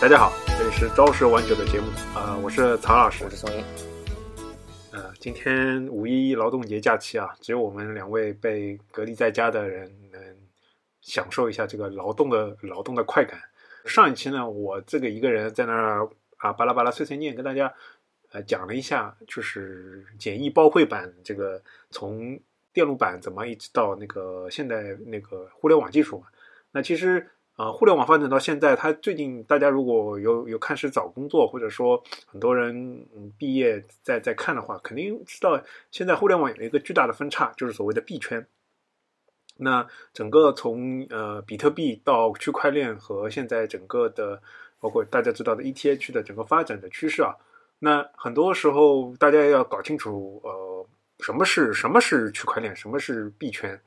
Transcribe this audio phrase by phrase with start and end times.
[0.00, 3.28] 大家好，这里是朝十晚九的节目啊、我是曹老师我。
[3.28, 3.62] 是宋英。
[4.92, 10.20] 呃，今天五一劳动节假期啊，只有我们两位被隔离在家的人能
[11.02, 13.38] 享受一下这个劳动的劳动的快感。
[13.84, 16.08] 上一期呢，我这个一个人在那儿
[16.38, 17.70] 啊巴拉巴拉碎碎念，跟大家
[18.32, 22.40] 呃讲了一下，就是简易包会版这个从
[22.72, 26.26] 电路板怎么一直到那个现代那个互联网技术嘛。
[26.72, 27.28] 那其实
[27.60, 38.46] 呃，互联网发展到现在，它最近大家如果有有开始找工作，或者说很多人嗯毕业在在看的话，肯定知道现在互联网有一个巨大的分叉，就是所谓的币圈。
[39.58, 44.40] 那整个从呃比特币到区块链和现在整个的
[44.78, 47.36] 包括大家知道的 ETH 的整个发展的趋势啊，
[47.80, 50.86] 那很多时候大家要搞清楚呃
[51.18, 53.78] 什么是什么是区块链，什么是币圈，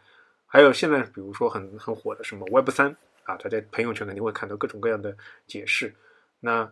[0.46, 5.16] 还有现在比如说很很火的什么 Web 三啊，他在朋友圈肯定会看到各种各样的
[5.48, 5.94] 解释。
[6.40, 6.72] 那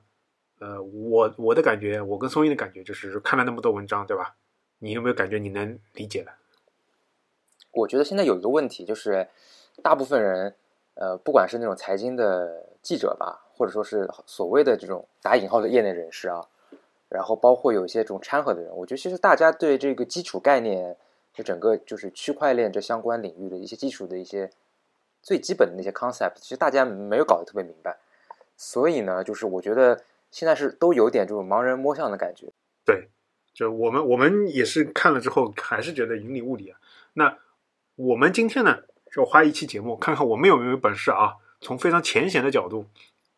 [0.59, 4.35] 呃，我我的感觉，我跟松英的感觉就是看了那么多文章，对吧？
[4.79, 6.33] 你有没有感觉你能理解了？
[7.71, 9.27] 我觉得现在有一个问题，就是
[9.81, 10.55] 大部分人，
[10.95, 16.45] 呃，不管是那种财经的记者吧，或者说是所谓的这种打引号的业内人士啊，
[17.09, 20.97] 然后包括有一些这种掺和的人，我觉得其实大家对这个基础概念，
[21.33, 24.51] 就整个就是区块链这相关领域的一些基础的一些
[25.21, 27.97] 最基本的那些 concept，其实大家没有搞得特别明白，
[28.57, 32.47] 所以呢，就是我觉得现在是都有点这种盲人摸象的感觉。
[32.83, 33.09] 对，
[33.53, 36.79] 就我们我们也是看了之后，还是觉得云里雾里啊。
[37.13, 37.37] 那
[37.95, 38.79] 我们今天呢，
[39.11, 42.87] 就花一期节目，看看我们有没有本事啊，从非常浅显的角度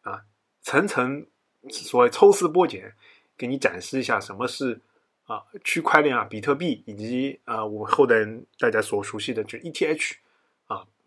[0.02, 0.24] 啊，
[0.62, 1.26] 层层
[1.70, 2.94] 所谓抽丝剥茧，
[3.38, 4.80] 给你展示一下什么是
[5.26, 8.16] 啊区块链啊、比特币，以及啊我们后代
[8.60, 10.16] 大家所熟悉的就 ETH，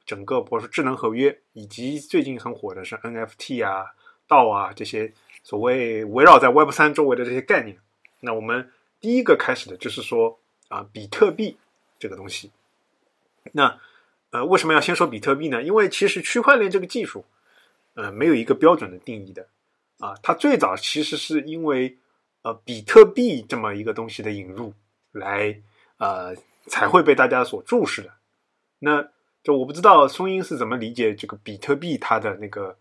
[0.07, 3.93] 整个或者说智能合约，以及最近很火的是 NFT 啊、
[4.29, 7.79] 道啊这些所谓围绕在 Web 三周围的这些概念。
[8.21, 10.39] 那我们第一个开始的就是说
[10.69, 11.59] 啊，比特币
[11.99, 12.51] 这个东西。
[13.53, 13.79] 那
[14.31, 15.63] 呃，为什么要先说比特币呢？
[15.63, 17.25] 因为其实区块链这个技术，
[17.95, 19.47] 呃，没有一个标准的定义的
[19.99, 20.15] 啊。
[20.23, 21.97] 它最早其实是因为
[22.43, 24.73] 呃比特币这么一个东西的引入
[25.13, 25.61] 来
[25.99, 26.35] 呃
[26.67, 28.13] 才会被大家所注视的。
[28.81, 29.09] 那
[29.47, 32.77] 就我不知道松英是怎么理解这个比特币它的那个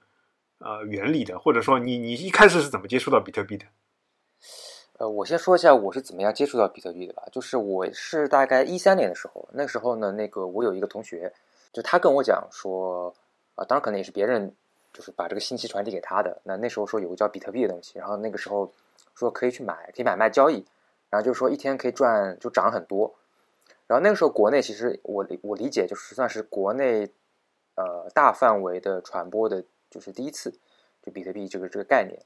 [0.58, 3.68] 呃原理的，或者说你你一开始是怎么接触到比特币的？
[4.98, 7.22] 呃，我先说一下我是怎么样接触到比特币的吧。
[7.32, 11.32] 就是我是大概一三年的时候，那时候呢，那个我有一个同学，
[11.72, 13.14] 就他跟我讲说，
[13.54, 14.52] 啊、当然可能也是别人
[14.92, 16.42] 就是把这个信息传递给他的。
[16.42, 18.74] 那那时候说有个叫比特币的东西，然后那个时候
[19.14, 20.66] 说可以去买，可以买卖交易，
[21.12, 23.14] 然后就是说一天可以赚就涨很多。
[23.88, 27.10] 然后那个时候国内其实我理我理解就是算是国内
[27.76, 30.52] 呃大范围的传播的，就是第一次
[31.04, 32.20] 就比特币这个这个概念。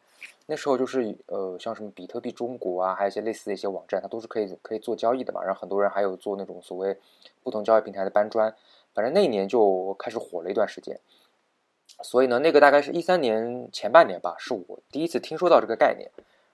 [0.48, 5.44] 那时候就是呃，像什么比特币中国啊，还有一些类似的一些网站，它都是可以可以做交易的嘛。
[5.44, 6.98] 然后很多人还有做那种所谓
[7.44, 8.53] 不同交易平台的搬砖，
[8.94, 11.00] 反正那一年就开始火了一段时间。
[12.02, 16.09] 所以呢，那个大概是一三年前半年吧，是我第一次听说到这个概念。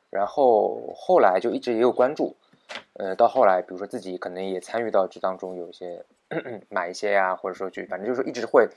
[0.10, 2.36] 然后后来就一直也有关注，
[2.94, 6.06] 呃，到后来比如说自己可能也参与到这当中，有一些
[6.70, 8.68] 买一些呀、或者说就反正就是一直会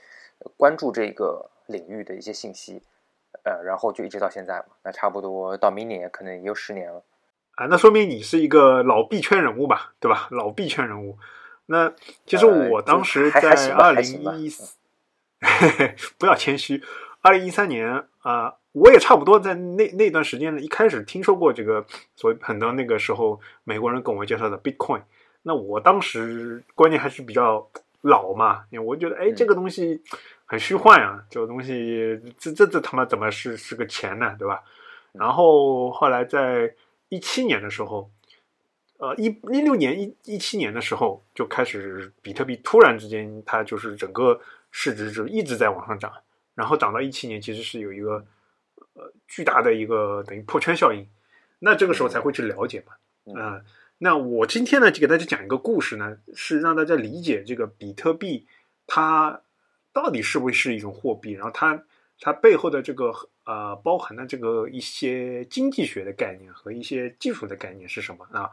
[0.57, 2.81] 关注这个领域的一些信息。
[3.43, 7.03] 呃，然后就一直到现在嘛，那差不多到明年可能也有十年了。
[7.51, 10.27] 啊，那说明你是一个老币圈人物吧，对吧？
[10.31, 11.17] 老币圈人物。
[11.67, 11.93] 那
[12.25, 14.75] 其实呃我当时在二零一四，
[16.17, 16.83] 不要谦虚，
[17.21, 21.85] 二零一三年啊、我也差不多在那那段时间呢，一开始听说过这个，
[22.15, 25.01] 所以很多那个时候美国人跟我介绍的 Bitcoin。
[25.41, 27.67] 那我当时观念还是比较
[28.01, 30.01] 老嘛，因为我觉得，哎，嗯这个东西
[30.45, 34.61] 很虚幻啊，这个东西，这这这他妈怎么是是个钱呢，对吧？
[35.13, 36.75] 然后后来在
[37.07, 38.11] 一七年的时候，
[38.97, 44.39] 呃，一一六年、一一七年的时候就开始，比特币突然之间，它就是整个
[44.71, 46.13] 市值就一直在往上涨，
[46.53, 48.23] 然后涨到一七年，其实是有一个
[48.99, 51.07] 呃巨大的一个等于破圈效应，
[51.59, 52.93] 那这个时候才会去了解嘛，
[53.25, 53.61] 嗯啊、
[53.99, 58.45] 那我今天呢，就给大家讲一个故事呢，是让大家理解这个比特币
[58.85, 59.41] 它
[59.93, 61.83] 到底是不是一种货币，然后它
[62.19, 63.13] 它背后的这个
[63.45, 68.51] 呃包含的这个一些经济学的概念和一些技术的概念是什么啊？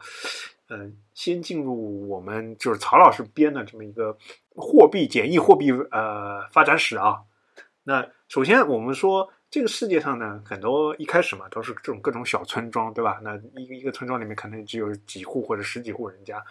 [0.69, 4.17] 嗯、先进入我们就是曹老师编的这么一个
[4.53, 7.21] 货币简易货币呃发展史啊。
[7.83, 13.19] 那首先我们说这个世界上呢，很多一开始嘛都是这种各种小村庄，对吧？
[13.23, 16.43] 那一个一个村庄里面可能只有几户或者十几户人家，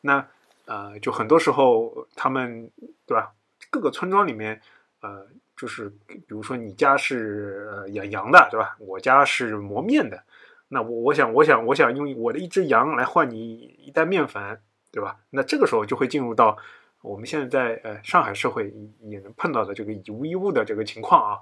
[0.00, 0.24] 那
[0.66, 2.70] 呃就很多时候他们
[3.06, 3.34] 对吧？
[3.70, 4.60] 各个村庄里面
[5.00, 8.76] 呃就是比如说你家是呃养羊的，对吧？
[8.78, 10.22] 我家是磨面的，
[10.68, 14.60] 那我我想我想我想用我的一只羊来换你一袋面粉，
[14.92, 15.18] 对吧？
[15.30, 16.56] 那这个时候就会进入到
[17.02, 18.72] 我们现在在呃上海社会
[19.02, 21.40] 也能碰到的这个以物易物的这个情况啊，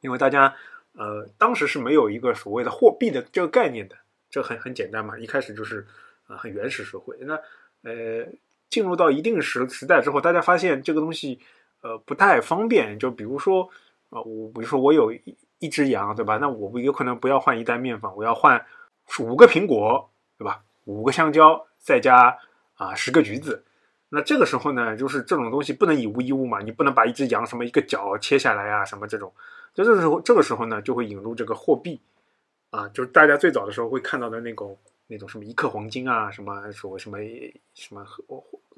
[0.00, 0.54] 因为大家
[0.94, 3.96] 呃当时是没有一个所谓的货币的这个概念的，
[4.30, 5.86] 这很很简单嘛，一开始就是
[6.26, 7.34] 啊、很原始社会，那
[7.82, 8.26] 呃
[8.68, 11.40] 进入到一定时时代之后，大家发现这个东西
[11.82, 13.68] 呃不太方便，就比如说
[14.10, 16.38] 啊、我比如说我有一一只羊，对吧？
[16.38, 18.64] 那我有可能不要换一袋面粉，我要换
[19.18, 20.62] 五个苹果，对吧？
[20.84, 22.38] 五个香蕉，再加
[22.74, 23.64] 啊十个橘子。
[24.08, 29.32] 那这个时候呢，就是这种东西不能以物易物嘛，你不能把一只羊什么一个角切下来啊，什么这种。
[29.74, 32.00] 就这个时候，这个时候呢，就会引入这个货币
[32.70, 34.76] 啊，就是大家最早的时候会看到的那种
[35.06, 37.18] 那种什么一克黄金啊，什么所谓什么
[37.74, 38.04] 什么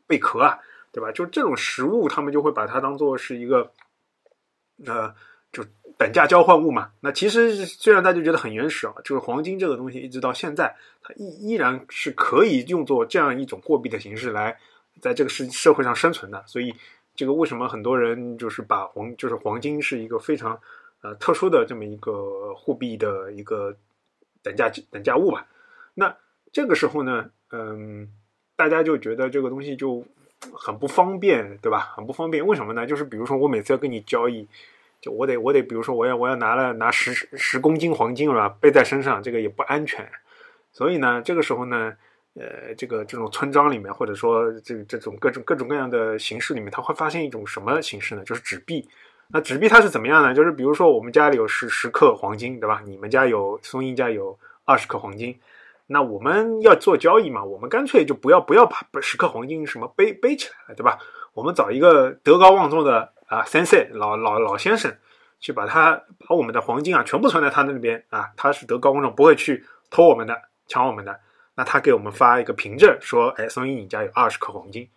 [0.07, 0.59] 贝壳啊，
[0.93, 1.11] 对吧？
[1.13, 3.73] 就这种实物，他们就会把它当做是一个
[4.87, 5.15] 呃，
[5.53, 5.65] 就
[5.97, 6.93] 等价交换物嘛。
[7.01, 14.59] 那其实虽然大家觉得很原始啊，就是黄金这个东西，一直到现在，它依依然是可以用作这样一种货币的形式来
[15.01, 16.43] 在这个社社会上生存的。
[16.47, 16.75] 所以，
[17.15, 20.61] 这个为什么很多人就是把黄就是黄金是一个非常
[21.03, 23.77] 呃特殊的这么一个货币的一个
[24.43, 25.47] 等价等价物吧？
[25.95, 26.17] 那
[26.53, 28.09] 这个时候呢，嗯，
[28.57, 30.05] 大家就觉得这个东西就
[30.53, 31.93] 很不方便，对吧？
[31.95, 32.87] 很不方便，为什么呢？
[32.87, 34.49] 就是比如说我每次要跟你交易，
[35.01, 40.11] 就我得我得，比如说我要我要拿了拿十十公斤黄金是吧，背在身上，这个也不安全。
[40.73, 41.97] 所以呢，这个时候呢，
[42.35, 48.25] 呃，这个这种村庄里面，或者说这这种各种各种各样的形式里面，他会发现一种什么形式呢？
[48.25, 48.89] 就是纸币。
[49.33, 50.35] 那纸币它是怎么样呢？
[50.35, 52.83] 就是比如说我们家里有十十克黄金，对吧？
[52.85, 55.39] 你们家有松英家有二十克黄金。
[55.87, 60.99] 那我们要做交易嘛，我们干脆就不要不要把十克黄金什么背背起来了，对吧？
[61.35, 64.95] 我们找一个德高望重的啊先生老老老先生，
[65.41, 71.21] 去把他把我们的黄金啊全部存在他那边啊，他是德高望重，不会去偷我们的、抢我们的。
[71.55, 74.89] 那他给我们发一个凭证，说，哎，松一你家有二十克黄金，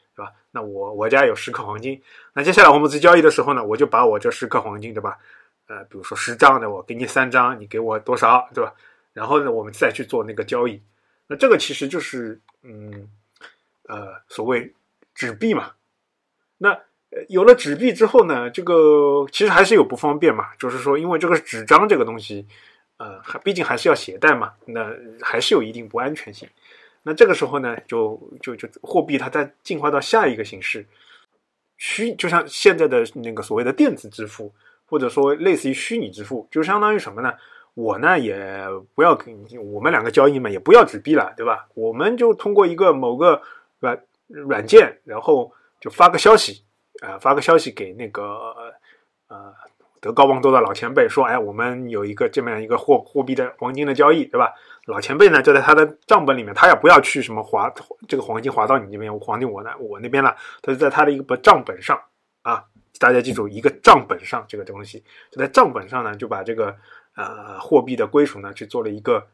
[0.56, 2.02] 那我我家有十克黄金。
[2.32, 5.18] 那接下来我们在交易的时候呢，我就把我这十克黄金，对吧？
[5.68, 8.74] 呃，比如说十张的，我给你三张，你给我多少，对吧？
[9.12, 10.82] 然后呢，我们再去做那个交易。
[11.28, 13.10] 那这个其实就是，嗯，
[13.90, 14.74] 呃，所谓
[15.14, 15.74] 纸币嘛。
[16.58, 16.80] 那
[17.28, 22.48] 有了纸币之后呢，这个其实还是有不方便嘛，就是说，因为这个纸张这个东西，
[22.96, 24.90] 呃，还毕竟还是要携带嘛，那
[25.22, 26.48] 还是有一定不安全性。
[27.08, 30.84] 那这个时候呢，就就就货币它再进化到下一个形式，
[31.78, 34.52] 虚，就像现在的那个所谓的电子支付，
[34.88, 37.32] 或者说类似于虚拟支付，就相当于什么呢？
[37.76, 38.36] 我呢也
[38.96, 39.38] 不要跟
[39.72, 41.68] 我们两个交易嘛，也不要纸币了，对吧？
[41.76, 43.40] 我们就通过一个某个
[43.80, 46.64] 软软件，然后就发个消息，
[47.04, 48.24] 啊、发个消息给那个
[49.28, 49.54] 呃
[50.00, 54.54] 德高望重的老前辈说，哎，我们有一个这么样一个货货币的黄金的交易，对吧？
[54.86, 57.74] 老前辈呢就在他的账本里面，他也不要去什么划
[58.08, 62.00] 这个黄金划到你这边，黄金我那我那边了，他就在他的一个账本上
[62.44, 62.64] 啊，
[63.00, 66.76] 大家记住一个账本上这个东西，就在账本上呢就把这个。
[67.18, 69.26] 呃，货币的归属呢，去做了一个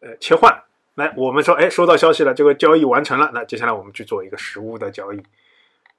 [0.00, 0.62] 呃切换。
[0.94, 3.32] 来，我们说，哎，收到消息了，这个交易完成了。
[3.34, 5.20] 那接下来我们去做一个实物的交易。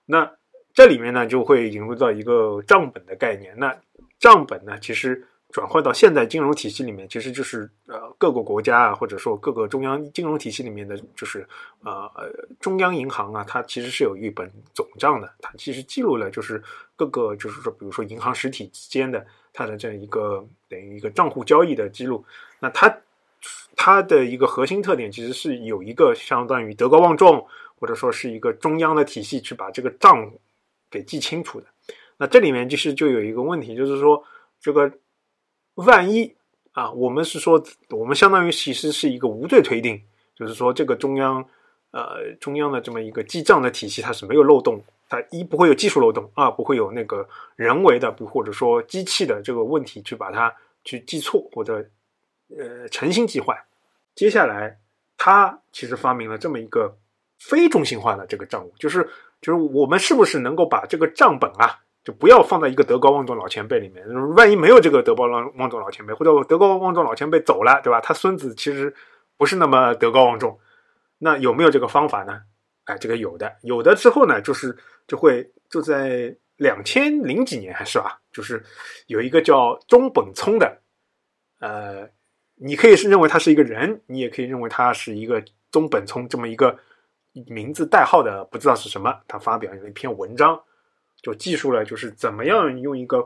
[0.05, 0.31] 那
[0.74, 3.53] 这里面呢，就会引入到一个账本的概念。
[3.57, 3.77] 那
[4.17, 11.47] 账本呢，其实转换到现在金融体系里面，其实就是呃各个国家啊，或者说各个中央金融体系里面的，就是
[11.81, 12.12] 呃
[12.59, 16.62] 中央银行啊，它其实是有一本总账的，它其实记录了就是
[16.97, 19.25] 各个就是说，比如说银行实体之间的。
[19.57, 22.25] 它的这样一个等于一个账户交易的记录，
[22.59, 22.93] 那它
[23.77, 27.47] 它的一个核心特点其实是有一个相当于德高望重，
[27.79, 30.29] 或者说是一个中央的体系去把这个账
[30.91, 31.67] 给记清楚的。
[32.17, 34.21] 那这里面其实就有一个问题，就是说
[34.59, 34.91] 这个
[35.75, 36.36] 万一
[36.74, 40.01] 啊，我们是说我们相当于其实是一个无罪推定，
[40.36, 41.46] 就是说这个中央
[41.91, 44.84] 呃中央的这么一个记账的体系它是没有漏洞。
[45.08, 50.51] 它一不会有技术漏洞，二不会有那个人为的，或者说机器的这个问题去把它
[50.84, 51.88] 去记错或者
[52.58, 53.55] 呃诚心记坏。
[54.15, 54.79] 接下来，
[55.15, 56.98] 他其实发明了这么一个
[57.38, 59.08] 非中心化的这个账务，就是
[59.39, 68.00] 就是我们是不是能够把这个账本啊，就不要放在一个德高望重老前辈里面，万一没有这个德高望望重老前辈，或者德高望重老前辈走了，对吧？
[68.00, 68.95] 他孙子其实
[69.38, 70.59] 不是那么德高望重，
[71.17, 72.43] 那有没有这个方法呢？
[72.83, 78.63] 哎，这个有的，有的之后呢，就是就会就在两千零几年还是吧，就是
[79.07, 80.77] 有一个叫中本聪的，
[81.59, 82.07] 呃，
[82.53, 86.77] 你可以是认为他是一个人，你也可以认为他是一个中本聪这么一个
[87.47, 90.62] 名字代号的，不知道是什么，他发表了一篇文章，
[91.25, 93.25] 就记述了就是怎么样用一个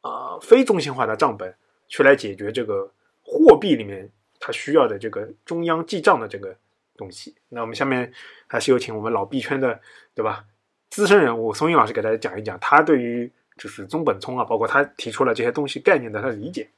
[0.00, 1.54] 啊非中心化的账本
[1.86, 2.90] 去来解决这个
[3.22, 6.56] 货币里面它需要的这个中央记账的这个
[6.96, 7.32] 东西。
[7.50, 8.12] 那我们下面
[8.48, 9.80] 还是有请我们老币圈的
[10.12, 10.44] 对吧
[10.90, 16.68] 资深人物松韵老师给大家讲一讲他对于就是中本聪啊，包括他提出了这些东西概念的他的理解。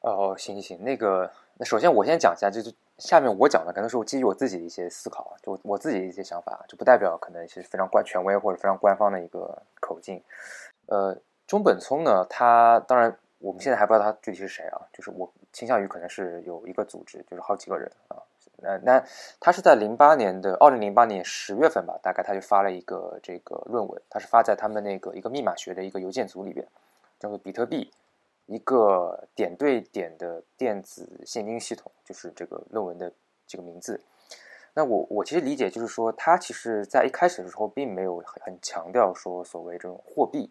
[0.00, 10.22] 哦，行行行，那个那首先我先讲一下，就是下面我讲的可能是我基于我自己的一些思考，就我自己的一些想法，就不代表可能是非常官权威或者非常官方的一个口径。
[10.86, 18.22] 呃，中本聪呢，他当然我们现在还不知道他具体是谁啊，就是我倾向于可能是有一个组织，就是好几个人啊。
[18.60, 19.04] 那那
[19.38, 26.66] 他是在零八年的二零零八年十月份吧，大概他就发了一个这个论文，他是发在他们那个一个密码学的一个邮件组里边，
[27.18, 27.90] 叫做比特币。
[28.48, 33.12] 一个点对点的电子现金系统，就是这个论文的
[33.46, 34.02] 这个名字。
[34.72, 40.50] 那我我其实理解就是说，它其实在一开始的时候并没有很很强调说所谓这种货币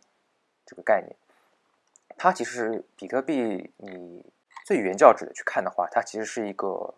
[0.63, 1.15] 这个概念。
[2.17, 4.23] 它其实比特币，你
[4.63, 6.93] 最原教旨的去看的话，它其实是一个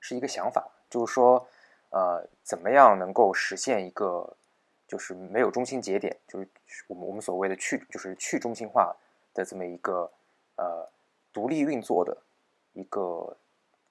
[0.00, 1.46] 是一个想法，就是说，
[1.90, 4.34] 呃，怎么样能够实现一个
[4.86, 6.48] 就是没有中心节点，就是
[6.86, 8.96] 我们我们所谓的去就是去中心化
[9.34, 10.10] 的这么一个。
[10.58, 10.88] 呃，
[11.32, 12.16] 独立运作的
[12.72, 13.36] 一个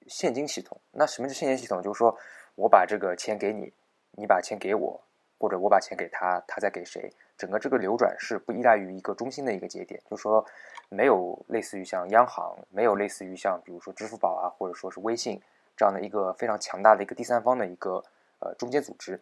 [0.06, 0.78] 现金系统。
[0.90, 1.82] 那什么是现金系统？
[1.82, 2.14] 就是说
[2.56, 3.72] 我把这个钱给你，
[4.12, 5.00] 你把钱给我，
[5.38, 7.10] 或者我把钱给他，他再给谁？
[7.38, 10.44] 整个这个流转是不依赖于一个中心的一个节点，就是说
[10.90, 15.40] 没有类似于像央行，没有类似于像比如说支付宝啊，或者说是微信
[15.74, 18.04] 这样的一个非常强大的一个第三方的一个
[18.40, 19.18] 呃中间组织，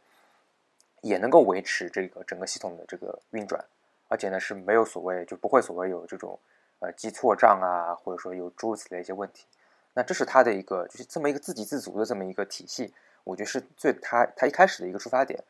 [1.03, 3.65] 也能够维持这个整个系统的这个运转，
[4.09, 6.37] 而且呢是没有所谓就不会所谓有这种。
[6.79, 9.47] 呃，记错账啊，或者说有诸如此类一些问题，
[9.95, 12.93] 那这是他的一个，就是这么一个自给自足的这么一个体系，
[13.25, 15.43] 我觉得是最他他一开始的一个出发点。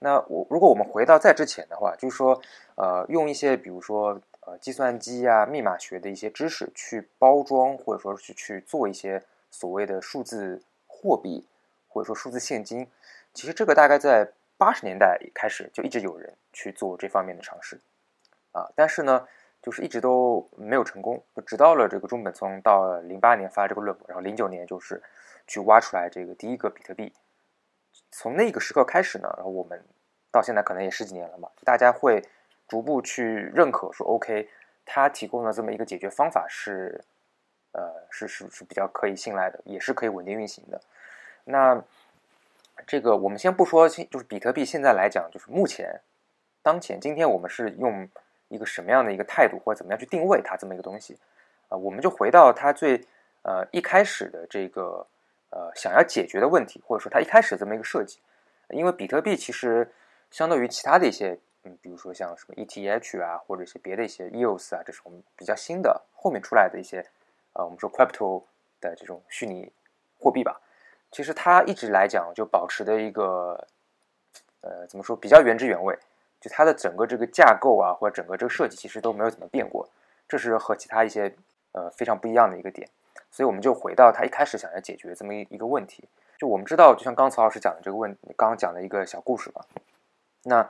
[0.00, 2.42] 那我如果我们回到在之前的话，就是说，
[2.74, 11.46] 呃，用一些比如说呃计算机啊、密码学的一些知识去包装，或者说是去做一些所谓的数字货币，
[11.88, 12.90] 或者说数字现金，
[13.32, 14.28] 其实这个大概在
[14.58, 17.78] 八十年代开始就一直有人去做这方面的尝试
[18.50, 19.28] 啊，但是呢。
[19.64, 25.02] 就是一直都没有成功，就直到了这个中本聪到零八年发这个论文，然后零九年就是
[25.46, 27.10] 去挖出来这个第一个比特币。
[28.10, 29.82] 从那个时刻开始呢，然后我们
[30.30, 32.22] 到现在可能也十几年了嘛，大家会
[32.68, 34.50] 逐步去认可说，OK，
[34.84, 37.02] 他提供的这么一个解决方法是，
[37.72, 40.78] 呃，是是是比较可以信赖的，也是可以稳定运行的。
[41.44, 41.82] 那
[42.86, 46.02] 这个我们先不说，就是比特币现在来讲，就是目前
[46.60, 48.06] 当前今天我们是用。
[48.54, 51.18] 一个什么样的一个态度，或者怎么样去定位它这么一个东西，
[51.68, 53.04] 啊，我们就回到它最
[53.42, 55.04] 呃一开始的这个
[55.50, 58.20] 呃想要解决的问题，或者说它一开始这么一个设计。
[58.70, 59.92] 因为比特币其实
[60.30, 67.04] 相对于其他的一些，嗯，比如说像什么 ETH 啊，或者一些别的一些 EOS 啊，这是我们比较新的后面出来的一些，
[67.52, 68.44] 呃，我们说 Crypto
[68.80, 69.70] 的这种虚拟
[70.18, 70.60] 货币吧。
[71.10, 73.66] 其实它一直来讲就保持的一个，
[74.62, 75.96] 呃，怎么说比较原汁原味。
[76.44, 79.88] 就它的整个这个架构啊，或者整个这个设计，其实都没有怎么变过，
[80.28, 81.34] 这是和其他一些
[81.72, 82.86] 呃非常不一样的一个点。
[83.30, 86.06] 所以我们就回到他一开始想要解决这么一一个问题。
[86.36, 89.64] 就我们知道，就像刚曹老师讲的这个问，刚刚讲的一个小故事吧。
[90.42, 90.68] 那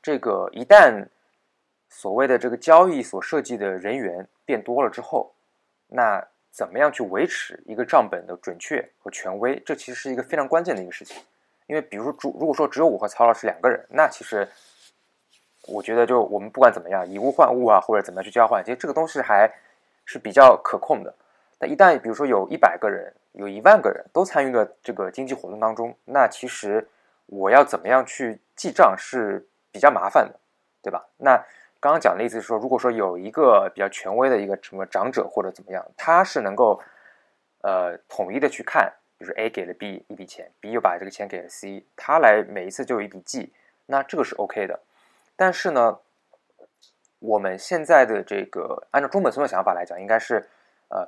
[0.00, 1.04] 这个一旦
[1.88, 5.32] 所谓的这个交易所设计的人员变多了之后，
[5.88, 9.60] 那怎么样去维持一个账本的准确和权威？
[9.66, 11.20] 这其实是一个非常关键的一个事情。
[11.66, 14.48] 因为比如说，主如果说只有我和曹老师两个人，那其实。
[15.68, 19.50] 我觉得，就我们不管怎么样，以物换物啊，或者怎么样去交换，其实这个东西还
[20.04, 21.14] 是比较可控的。
[21.58, 26.86] 但一旦比如说有一百个人、有一万个人都参与了这个经济活动当中，那其实
[27.26, 30.38] 我要怎么样去记账是比较麻烦的，
[30.82, 31.06] 对吧？
[31.16, 31.36] 那
[31.80, 36.80] 刚刚讲的意思是说，如果说有一个比较权威的一个什么长者或者怎么样，他是能够
[37.62, 43.52] 呃统一的去看，比如 A 给了 B 一笔钱，B 又把这个钱给了 C，他来每一次就有一笔记，
[43.86, 44.80] 那这个是 OK 的。
[45.36, 45.98] 但是呢，
[47.18, 50.48] 我们现在的这个按照中本聪的想法来讲，应该是
[50.88, 51.06] 呃，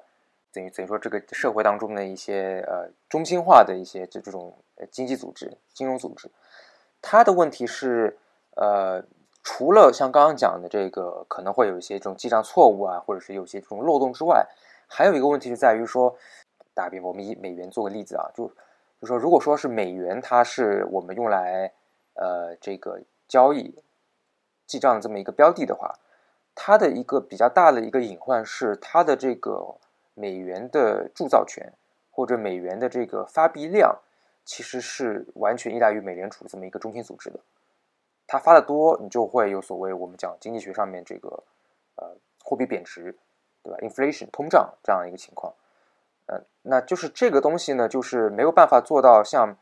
[0.52, 4.54] 等于等于说这个社会当中的一些呃中心化的一些这这种
[4.90, 6.30] 经济组织、金融组织，
[7.00, 8.18] 它的问题是
[8.56, 9.02] 呃，
[9.42, 14.46] 除了像刚刚讲的这个可能会有一些这种记账错误啊，或者是有些这种漏洞之外，
[14.86, 16.16] 还有一个问题是在于说，
[16.74, 18.46] 打比方我们以美元做个例子啊，就
[19.00, 21.72] 就说如果说是美元，它是我们用来
[22.14, 23.74] 呃这个交易。
[24.68, 25.92] 记账这么一个标的的话，
[26.54, 29.74] 它的一个比较大的一个隐患是，它的这个
[30.14, 31.72] 美元的铸造权
[32.12, 33.98] 或者美元的这个发币量，
[34.44, 37.40] 其实是完全依赖于美联储这么一个中心组织的。
[38.26, 41.42] 它发的多，你就会有所谓我们讲经济学上面这个
[41.96, 43.16] 呃货币贬值
[43.62, 45.54] 对吧？inflation 通胀这样一个情况，
[46.26, 49.56] 呃，那就是这个东西呢，就是没有办法做到像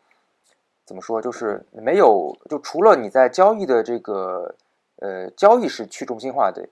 [0.84, 4.56] 怎么说，就是没有就除了你在交易的这个
[4.96, 6.68] 呃交易是去中心化的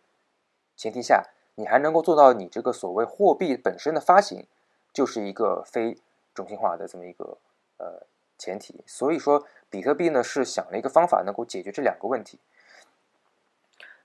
[0.76, 4.46] 前提下，你还能够做到你这个所谓货币本身的发行
[4.92, 5.98] 就是一个非
[6.34, 7.38] 中心化的这么一个
[7.78, 8.06] 呃
[8.38, 8.82] 前提。
[8.86, 12.38] 所以说，比特币呢是想了一个方法，能够解决这两个问题。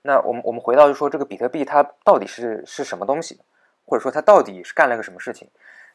[0.02, 3.40] 那我们我们回到就说这个比特币它到底是是什么东西，
[3.84, 5.48] 或者说它到底是干了个什么事情？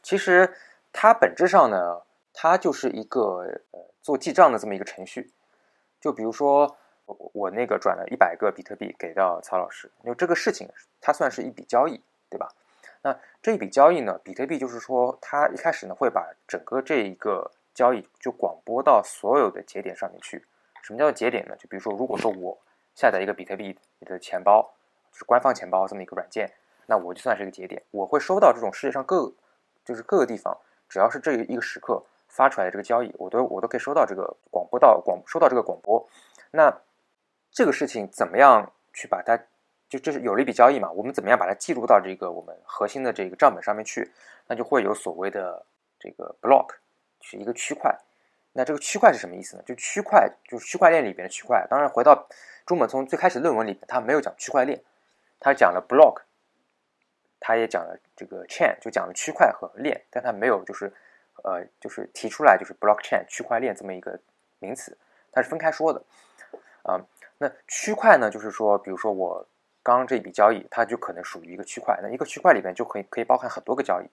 [0.04, 0.56] 其实
[0.94, 5.32] 它本质上呢，它就是一个呃做记账的这么一个程序。
[6.00, 10.70] 就比如说我我那个转了一百个比特币给到曹老师，因为这个事情
[11.00, 12.50] 它算是一笔交易，对吧？
[13.02, 20.44] 那这一笔交易呢，比特币就是说它一开始呢会把整个这一个交易就广播到所有的节点上面去。
[20.82, 21.56] 什么叫做节点呢？
[21.58, 22.58] 就比如说如果说我
[22.96, 24.74] 下载一个比特币的钱包，
[25.12, 26.52] 就是官方钱包这么一个软件，
[26.88, 29.32] 那我就算是一个节点，我会收到这种世界上各
[29.84, 30.58] 就是各个地方，
[30.90, 36.08] 只要是这一个时刻发出来的这个交易，我都我都可以收到这个广播到广收到这个广播。
[36.52, 36.76] 那
[37.56, 39.38] 这个事情怎么样去把它
[39.88, 40.92] 就这是有了一笔交易嘛？
[40.92, 44.12] 我们怎么样把它记录到这个我们核心的这个账本上面去？
[44.48, 45.66] 那就会有所谓的
[45.98, 46.76] 这个 block，
[47.22, 47.98] 是一个区块。
[48.52, 49.64] 那这个区块是什么意思呢？
[49.66, 51.66] 就区块就是区块链里边的区块。
[51.70, 52.28] 当然回到
[52.66, 54.84] 中本聪最开始论文里面，他没有讲区块链，
[55.40, 56.24] 他讲了 block，
[57.40, 60.92] 他也讲了这个 chain，就讲了区块和链，但他没有就是
[61.44, 64.20] 呃就是提出来就是 blockchain 区块链这么一个
[64.60, 64.98] 名词，
[65.32, 66.04] 它是分开说的
[66.84, 67.00] 啊。
[67.38, 69.48] 那区块呢，就是说，比如说我
[69.84, 74.06] 刚刚这笔交易，它就可能属于一个区块，那一个区块里面就可以可以包含很多个交易。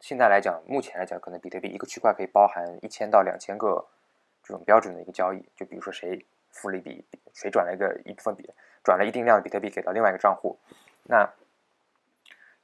[0.00, 3.86] 现在来讲，目前来讲，可能比特币一个区块可以包含一千到两千个
[4.42, 6.24] 这种标准的一个交易，就比如说谁。
[6.50, 7.04] 付了一笔，
[7.34, 8.50] 谁转了一个一部分笔，
[8.82, 10.58] 转了一定量的比特币给到另外一个账户，
[11.04, 11.28] 那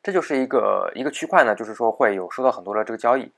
[0.02, 3.30] 这就是一个一个区块呢，就是说会有收到很多的这个交易，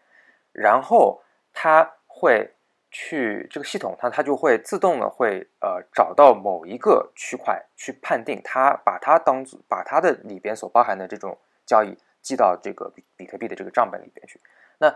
[0.53, 1.21] 然后
[1.53, 2.55] 它会
[2.99, 14.41] 去这个系统，它它就会自动的会呃找到某一个区块去判定它，把它当做把它的里边所包含的这种交易记到这个比比特币的这个账本里边去。
[14.79, 14.95] 那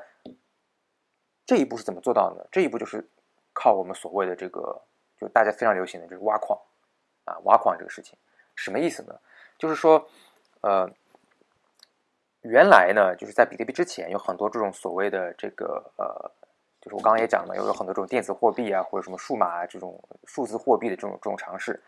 [1.45, 2.47] 这一步是怎么做到呢？
[2.51, 3.07] 这一步就是
[3.53, 4.83] 靠我们所谓的这个。
[5.21, 6.59] 就大家非常流行的就是挖矿，
[7.27, 8.17] 啊，挖矿这个事情
[8.55, 9.21] 什么意思呢？
[9.59, 10.09] 就是说，
[10.63, 10.91] 呃，
[12.41, 16.33] 原来呢，就是在比特币之前有很多这种所谓的这个呃，
[16.81, 21.83] 就是我刚刚也讲了，有有很多这种电子货币啊，或者什么数码啊这种数字货币的这种这种尝试，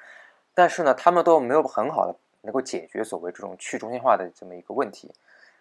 [0.54, 5.12] 但是呢，他们都没有很好的能够解决所谓这种去中心化的这么一个问题，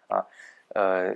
[0.08, 0.26] 啊，
[0.74, 1.14] 呃。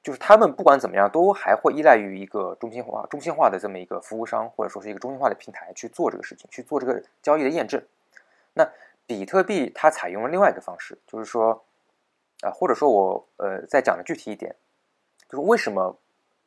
[0.00, 7.82] 就是他们不管怎么样，都还会依赖于一个中心化、中心化的这么一个服务商，或者说是一个中心化的平台去做这个事情，去做这个交易的验证。
[8.54, 8.66] 那
[9.06, 11.62] 比特币它采用了另外一个方式，就是说，
[12.40, 14.54] 啊，或者说我呃再讲的具体一点，
[15.28, 15.94] 就是为什么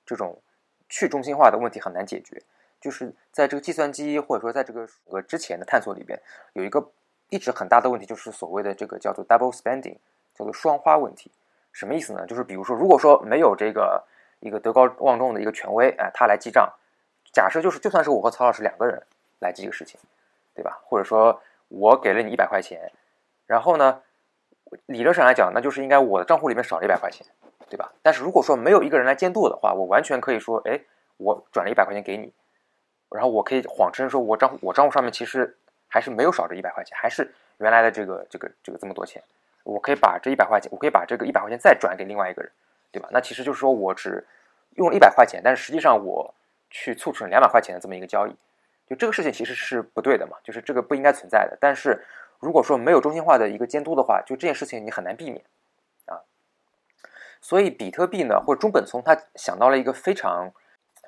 [0.07, 0.41] 这种
[0.91, 2.43] 去中心化的问题很难解决？
[2.81, 6.19] 就是在这个计算机或者说在这个呃之前的探索里边，
[6.53, 6.91] 有一个
[7.29, 9.97] 一直很大的问题，就是所谓的这个叫做 double spending，
[10.35, 11.31] 叫做双花问题。
[11.71, 12.25] 什么意思呢？
[12.27, 14.03] 就是比如说，如果说没有这个
[14.39, 16.73] 一个德高望重的一个权威，哎，他来记账，
[17.31, 19.01] 假设就是就算是我和曹老师两个人
[19.39, 19.99] 来记这个事情，
[20.53, 20.81] 对吧？
[20.83, 22.91] 或者说我给了你一百块钱，
[23.45, 24.01] 然后呢，
[24.85, 27.25] 理论上来讲，那就是应该我的账户里面少了一百块钱，
[27.69, 27.91] 对吧？
[28.01, 30.79] 但是如果说没有一个人来监督的话，我完全可以说，哎，
[31.17, 32.31] 我转了一百块钱给你，
[33.09, 35.57] 然后我可以谎称说我账户我账户上面其实
[35.87, 39.21] 还是没有少这一百块钱，还是原来的这个这个这个这么多钱。
[39.63, 42.51] 我可以把这一百块钱，我可以把这个一百块钱再转给另外一个人，
[42.91, 43.07] 对吧？
[43.11, 44.25] 那其实就是说我只
[44.75, 46.33] 用了一百块钱，但是实际上我
[46.71, 48.35] 去促成两百块钱的这么一个交易，
[48.87, 51.55] 就这个事情其实是不对的嘛，就是这个不应该存在的。
[51.61, 52.03] 但是
[52.41, 55.41] 如果说没有中心化的一个监督的话，就这件事情你很难避免
[56.07, 56.19] 啊。
[57.39, 60.51] 所以比特币呢，或者中本聪他想到了一个非常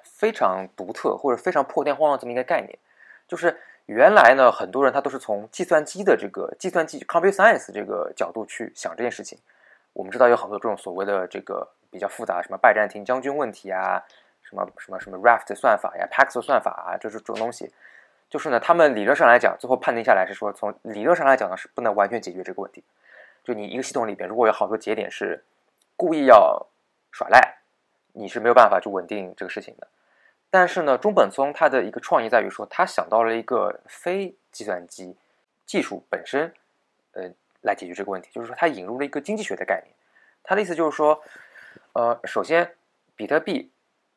[0.02, 2.80] 非常独特或者非常破天荒的这么一个概念，
[3.28, 3.60] 就是。
[3.86, 9.38] 原来呢，很多人他都是从计算机的这个计算机 （computer science） 这个角度去想这件事情。
[9.92, 14.02] 我们知道有很多这种所谓的这个比较复杂，什么拜占庭将军问题啊，
[14.42, 17.74] 什么什么什么 Raft 算法呀、Pax 算法啊，就是这种东西。
[18.34, 22.84] 就是呢，他们理论上来讲，最后判定下来是说，从理论上来讲呢，是不能完全解决这个问题。
[23.44, 25.44] 就你一个系统里边，如果有好多节点是
[25.96, 26.66] 故意要
[27.12, 27.58] 耍赖，
[28.14, 29.88] 你是没有办法去稳定这个事情的。
[30.50, 35.16] 但是呢，中本聪他的一个创意在于说，他想到了一个非计算机
[35.68, 36.52] 技术本身，
[37.12, 37.30] 呃，
[37.62, 38.32] 来解决这个问题。
[38.32, 39.94] 就是说，他引入了一个经济学的概念。
[40.42, 41.22] 他的意思就是说，
[41.94, 42.74] 呃，首先，
[43.16, 43.72] 比特币，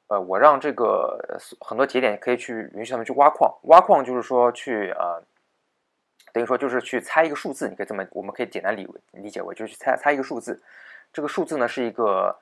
[0.09, 1.19] 呃，我让这个
[1.61, 3.53] 很多节点可以去允许他们去挖矿。
[3.64, 5.23] 挖矿就是说去呃，
[6.33, 10.62] 等于说就是去猜一个数字，你可以这么，我们可以简单理理解为就是去猜猜一个数字。
[11.12, 12.37] 这个数字呢是一个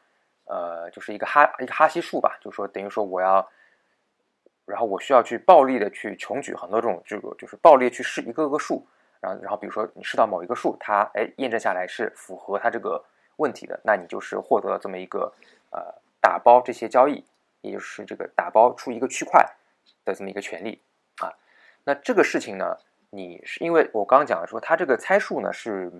[0.47, 3.49] 呃，就是一个哈一个哈希数吧，就是说等于说我要，
[4.67, 8.87] 然后我需要去暴力的去穷举很多种这个就是暴力去试一个个数，
[9.21, 13.03] 然后然后比如说你试到某一个数，它哎验证下来是符合它这个
[13.37, 15.33] 问题的，那你就是获得了这么一个
[15.71, 17.25] 呃打包这些交易，
[17.65, 19.45] 也就是这个打包出一个区块
[20.05, 20.81] 的这么一个权利
[21.17, 21.33] 啊。
[21.85, 22.77] 那这个事情呢，
[23.11, 25.91] 你是因为我刚刚讲了说它这个参数呢是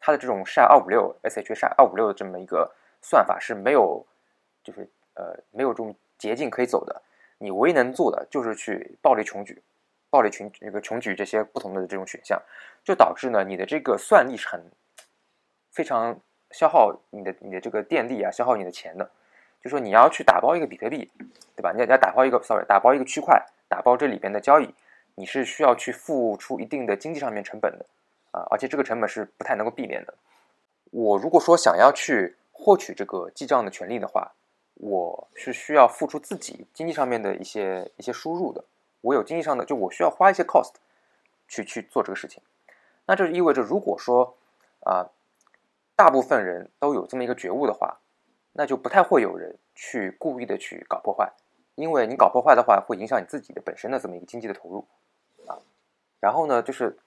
[0.00, 4.04] 它的这种 SHA 二五六 SHA SHA 二五六的这么一个算法是没有
[4.62, 7.00] 就是呃没有这种捷径可以走的，
[7.38, 9.62] 你唯一能做的就是去暴力穷举。
[10.10, 12.40] 暴力穷那个穷举这些不同的这种选项，
[12.84, 14.70] 就导致呢你的这个算力是很
[15.72, 16.20] 非常
[16.52, 19.10] 消耗你的你的这个电力啊，消耗你的钱的。
[19.64, 21.10] 就说你要去打包一个比特币，
[21.56, 21.72] 对吧？
[21.72, 24.74] 你要要打包一个，sorry，打包一个区块，打包这里边的交易，
[25.14, 27.86] 你是需要去付出一定的经济上面成本的
[28.30, 30.12] 啊，而且这个成本是不太能够避免的。
[30.90, 34.32] 我如果说想要去获取这个记账的权利的话，
[34.74, 38.62] 我是需要付出自己经济上面的一些一些输入的。
[39.00, 40.74] 我有经济上的，就我需要花一些 cost
[41.48, 42.42] 去去做这个事情，
[43.06, 44.36] 那这就意味着，如果说
[44.80, 45.08] 啊，
[45.96, 47.98] 大部分人都有这么一个觉悟的话，
[48.54, 51.30] 那就不太会有人去故意的去搞破坏，
[51.74, 54.88] 因为你搞破坏的话，会影响你自己的本身的这么一个经济的投入
[55.46, 55.60] 啊。
[56.20, 56.98] 然后呢，就是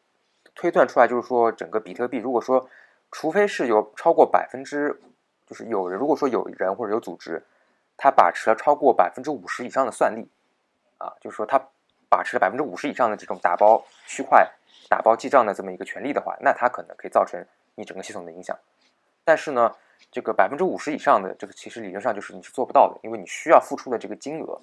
[0.54, 2.70] 推断出来，就是说整个比特币，如果说
[3.12, 5.02] 除非是有超过百分之，
[5.48, 7.44] 就是有人，如果说有人或者有组织，
[7.98, 10.30] 他把持了超过百分之五十以上的算力
[11.00, 11.60] 啊，就是说他。
[12.10, 14.50] 把持了百分之五十以上的这种打包区块、
[14.88, 18.58] 打包记账的这么一个权利的话，那它可能可以造成你整个系统的影响。
[19.26, 19.76] 但是呢，
[20.12, 24.62] 这个百分之五十以上的这个，其实理论上就是你是做不到的，因为你需要付出的这个金额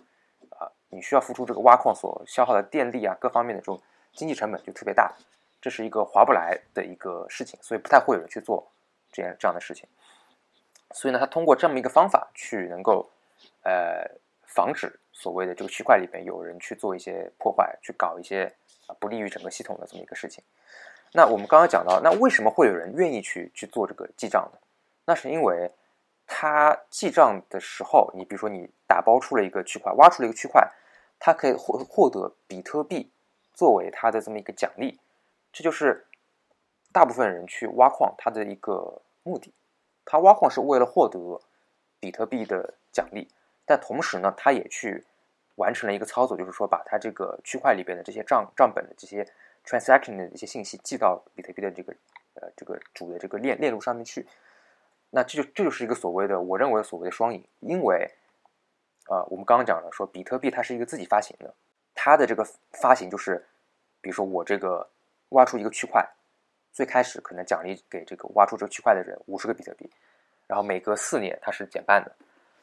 [0.51, 3.81] 啊，你需要付出这个挖矿所消耗的电力啊，各方面的这种
[4.13, 5.13] 经济成本就特别大，
[5.61, 8.67] 这是一个划不来的一个事情，所以不太会有人去做
[9.13, 9.89] 这样这样的事情。
[10.93, 13.11] 所以呢，他通过这么一个方法去能够
[13.63, 14.11] 呃
[14.47, 14.99] 防止。
[15.17, 18.53] 所谓的这个区块里边有人去做一些破坏，去搞一些
[18.99, 20.43] 不利于整个系统的这么一个事情。
[21.13, 24.59] 那我们刚刚讲到，那为什么会有人愿意去去做这个记账呢？
[25.07, 25.71] 那是因为
[26.27, 30.67] 他记账的时候，你比如说你打包出了一个区块，挖出了一个区块，
[31.19, 33.11] 他可以获获得比特币
[33.53, 34.99] 作为他的这么一个奖励，
[35.53, 36.07] 这就是
[36.93, 39.53] 大部分人去挖矿他的一个目的。
[40.07, 41.41] 他挖矿是为了获得
[42.01, 43.29] 比特币的奖励。
[43.67, 45.05] 但同时呢，他也去
[45.57, 49.27] 完成了一个操作，就是说把他这个区块里边的这些账账本的这些
[49.67, 51.95] transaction 的一些信息寄到比特币的这个
[52.35, 54.27] 呃这个主的这个链链路上面去。
[55.15, 58.11] 那这就这就是一个所谓的我认为所谓的双赢，因为
[59.09, 61.55] 呃我们刚刚讲了说比特币它是一个自己发行的，
[61.95, 63.47] 它的这个发行就是
[64.01, 64.91] 比如说我这个
[65.29, 66.05] 挖出一个区块，
[66.73, 69.89] 最开始可能奖励给这个挖出这个区块的人五十个比特币，
[70.49, 72.11] 然后每隔四年它是减半的。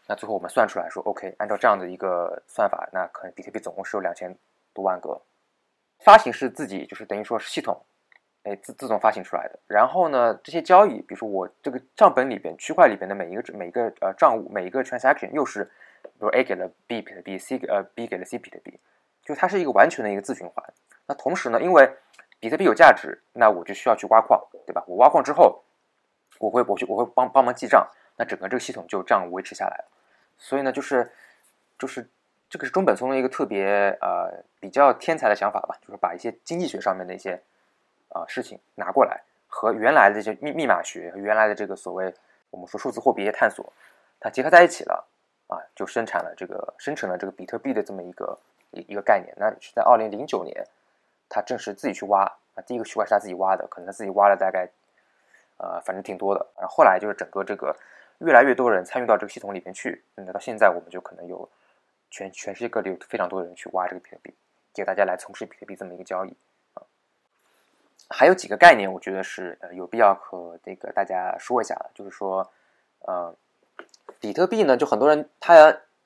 [0.07, 4.35] 那最后我们算出来说，OK，按照这样的一个算法，那可能比特币总共是有两千
[4.73, 5.21] 多万个。
[5.99, 7.81] 发行是自己就是等于说是系统，
[8.43, 9.59] 哎自自动发行出来的。
[9.67, 15.63] 然后呢，这些交易，比如说我这个账本里边区块里边的每一个每一个呃账务每一个 transaction 又是，
[16.03, 18.79] 比如 A 给了 B 比特币，C 呃 B 给了 C 比特币，
[19.23, 20.65] 就它是一个完全的一个自循环。
[21.07, 21.91] 那同时呢，因为
[22.39, 24.83] 比特币有价值，那我就需要去挖矿，对吧？
[24.87, 25.63] 我挖矿之后，
[26.39, 29.85] 我会我去我会帮帮忙记账，那整个这个系统就这样维持下来了。
[30.37, 31.11] 所以呢，就是
[31.77, 32.09] 就是
[32.49, 37.39] 这个是中本聪的一个特别呃比较天才的想法吧，就是把一些经济学上面的一些
[38.13, 42.13] 啊事情拿过来，和原来的这些密密码学和原来的这个所谓
[42.49, 43.73] 我们说数字货币的探索，
[44.19, 45.07] 它结合在一起了
[45.47, 48.37] 啊，就生产了这个生成了这个比特币的这么一个
[48.71, 49.33] 一一个概念。
[49.37, 50.65] 那是在二零零九年，
[51.29, 52.23] 他正式自己去挖
[52.55, 54.69] 啊，第一个区块是他自己挖的，可能他自己挖了大概
[55.57, 57.75] 呃反正挺多的，然后后来就是整个这个。
[58.23, 61.49] 越来越多人参与到这个系统里面去，那到现在我们就可能有
[62.11, 64.31] 全全世界各地有非常多的人去挖这个比特币，
[64.75, 66.37] 给大家来从事比特币这么一个交易。
[68.11, 72.51] 还有几个概念，我觉得是呃有必要和这个大家说一下的，就是说，
[72.99, 73.33] 呃，
[74.19, 75.55] 比特币呢，就很多人他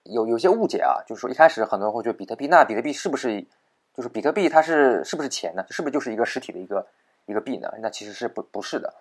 [0.03, 3.45] 有有些误解啊，就是说一开始很多人会觉得比特币，那比特币是不是
[3.93, 5.65] 就是比特币它是是不是钱呢？
[5.69, 6.87] 是不是就是一个实体的一个
[7.25, 7.73] 一个币呢？
[7.81, 8.93] 那其实是不不是的。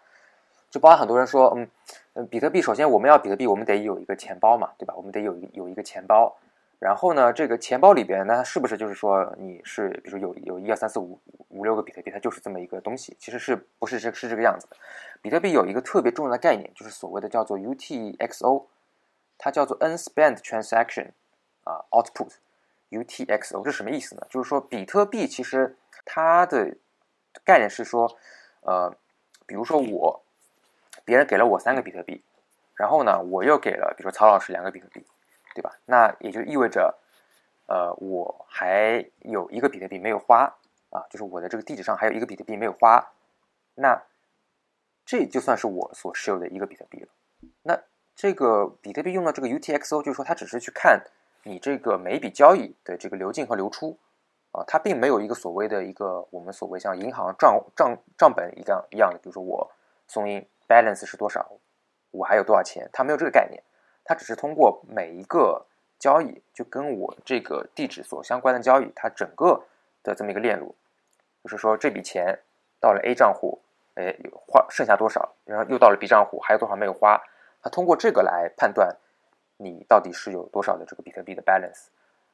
[0.70, 1.68] 就包含很多人说，嗯，
[2.14, 4.94] 嗯，比特币首先我们要比特币，我们得有一个钱包嘛，对吧？
[4.96, 6.36] 我们得有一有一个钱包。
[6.84, 11.18] 然后呢，这个钱包里边，那它是不是就是说你是，比如有有一二三四五
[11.48, 13.16] 五六个比特币，它就是这么一个东西？
[13.18, 14.76] 其实是不是这是这个样子的？
[15.22, 18.66] 比特币有一个特别重要的概念，就是所谓的叫做 UTXO，
[19.38, 21.12] 它叫做 Unspent Transaction
[21.64, 24.26] 啊 Output，UTXO 这什么意思呢？
[24.28, 26.76] 就是说比特币其实它的
[27.46, 28.14] 概念是说，
[28.60, 28.94] 呃，
[29.46, 30.22] 比如说我，
[31.06, 32.22] 别人给了我三个比特币，
[32.74, 35.02] 然后呢，我又给了，比如说曹老师两个比特币，
[35.54, 35.78] 对吧？
[35.86, 36.98] 那也就意味着，
[37.66, 40.54] 呃，我还有一个比特币没有花
[40.90, 43.12] 啊，就是我的这个地址上还有一个比特币没有花，
[43.76, 44.02] 那
[45.06, 47.08] 这就算是我所持有的一个比特币了。
[47.62, 47.80] 那
[48.14, 51.04] 这个比特币用到这个 UTXO，就是说它只是去看
[51.44, 53.98] 你这个每笔交易的这个流进和流出。
[54.56, 59.68] 啊，它并没有一个所谓的一个我们所谓像银行账账账本一样一样的，比如说我
[60.06, 61.44] 松音 balance 是多少，
[62.12, 63.60] 我还有多少钱，它没有这个概念，
[64.04, 65.64] 它只是通过每一个
[65.98, 69.64] 交易，就跟我这个地址所相关的交易，它整个
[70.02, 70.74] 的这么一个链路，
[71.42, 72.38] 就是说这笔钱
[72.80, 73.60] 到了 A 账户，
[73.94, 74.14] 哎，
[74.46, 77.20] 花剩下多少，然后又到了 B 账户，还有多少没有花，
[77.62, 78.96] 它通过这个来判断
[79.56, 81.86] 你到底是有多少的这个比特币的 balance。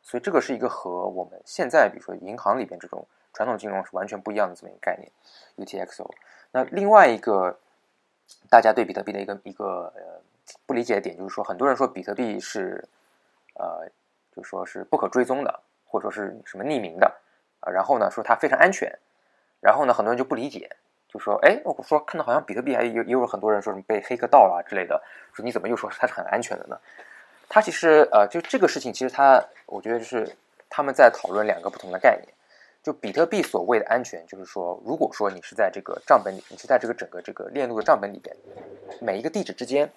[0.02, 5.12] 所以这个是一个和我们现在比如说银行里边这种传统金融是完全不一样的这么一个概念
[5.58, 6.10] ，UTXO。
[6.52, 7.58] 那另外一个
[8.48, 10.22] 大家对比特币的一个一个呃
[10.66, 12.84] 不理解的点就是说，很多人说比特币是
[13.54, 13.88] 呃
[14.34, 17.06] 就说是不可追踪的，或者说是什么匿名的
[17.60, 18.98] 啊，然后呢说它非常安全，
[19.60, 20.70] 然后呢很多人就不理解，
[21.08, 26.78] 就说哎我说看到好像比特币还有也有很多人说什么被黑客盗了之类的，说你怎么又说它是很安全的呢？
[27.48, 30.36] 它其实呃，就这个事情，其实它，我觉得就是
[30.68, 32.32] 他们在讨论两个不同的概念。
[32.82, 38.34] 就比特币所谓的安全，就是说，如果说你是在这个账本里，你是在这个整个这个链路的账本里边，
[39.02, 39.90] 每一个地址之间，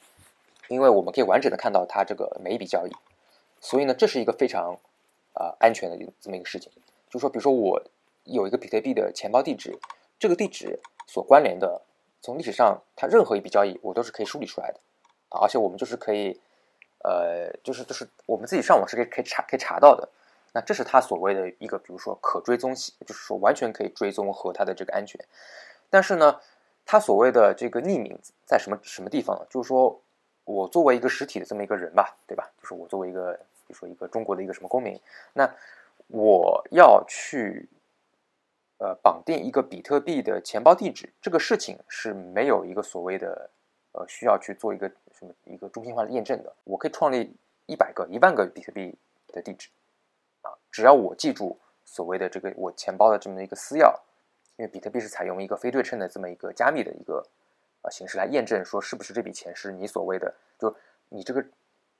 [0.74, 2.92] 因为我们可以完整的看到它这个每一笔交易，
[3.62, 4.78] 所以呢，这是一个非常
[5.34, 6.72] 啊安全的这么一个事情。
[7.10, 7.82] 就是说，比如说我
[8.24, 9.78] 有一个比特币的钱包地址，
[10.20, 11.82] 这个地址所关联的，
[12.22, 14.80] 从历史上它任何一笔交易，我都是可以梳理出来的，
[15.30, 16.40] 而且我们就是可以。
[17.06, 20.08] 呃，就是就是我们自己上网是可以可以查可以查到的，
[20.54, 25.20] 那这是它所谓的一个，比如说可追踪性，就是说完全可以追踪和它的这个安全。
[25.90, 26.40] 但是呢，
[26.86, 29.46] 它所谓的这个匿名在什么什么地方呢？
[29.50, 30.00] 就是说
[30.46, 32.50] 我作为一个实体的这么一个人吧，对吧？
[32.62, 33.34] 就是我作为一个，
[33.68, 35.00] 比如说一个中国的一个什么公民，
[35.34, 35.50] 那
[36.08, 37.68] 我要去
[38.78, 43.50] 呃绑定一个比特币的钱包地址，这个事情是没有一个所谓的。
[43.96, 47.32] 呃，需要去做一个什么一个中心化的验证的，我可以创立
[47.68, 49.70] 一百个、一万个比特币的地址，
[50.42, 53.94] 啊，只要我记住所谓的这个我钱包的这么一个私钥，
[54.56, 57.24] 因为比特币是采用一个非对称的这么一个加密的一个
[57.84, 60.76] 呃形式来验证，说是不是这笔钱是你所谓的，就
[61.10, 61.46] 你这个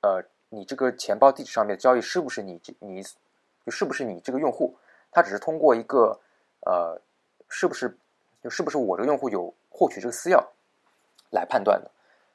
[0.02, 3.02] 呃你这个钱包地址上面的交易是不是你你
[3.64, 4.76] 就是不是你这个用户，
[5.12, 6.18] 他只是通过一个
[6.66, 7.00] 呃
[7.48, 7.96] 是不是
[8.42, 10.44] 就是不是我这个用户有获取这个私钥。
[11.30, 11.90] 来判断的，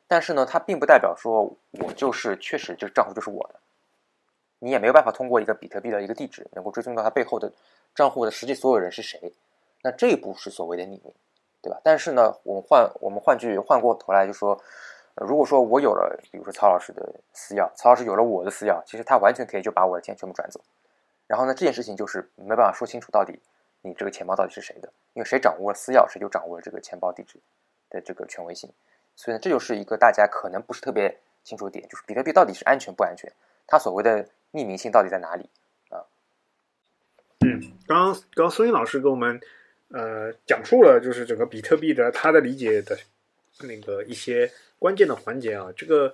[0.10, 3.56] 但是呢，它并不代表说我就是确实这个账户就是我的，
[4.60, 7.50] 你也没有办法通过一个比特币的一个地址能够追踪到它背后的
[7.96, 9.32] 账户的实际所有人是谁，
[9.84, 11.14] 那这一步是所谓的匿名，
[11.62, 11.80] 对吧？
[11.84, 14.62] 但是呢，我们换我们换句换过头来就说，
[15.16, 20.62] 如果说我有了，比如说曹老师的私钥，曹老师有了我的私钥，其实他完全可以就把我的钱全部转走，
[21.28, 23.40] 然后呢，这件事情就是没办法说清楚到底
[23.82, 27.40] 你这个钱包到底是谁的，因为谁掌握了私钥，谁就掌握了这个钱包地址
[27.90, 28.72] 的这个权威性。
[29.16, 33.30] 所以呢，这就是一个大家可能不是特别清楚的点，就是比特币到底是安全不安全？
[33.68, 35.50] 它所谓的匿名性到底在哪里？
[35.90, 36.08] 啊，
[37.42, 39.42] 嗯，刚刚孙英老师给我们
[39.92, 42.98] 呃讲述了就是整个比特币的他的理解的
[43.62, 46.14] 那个一些关键的环节啊，这个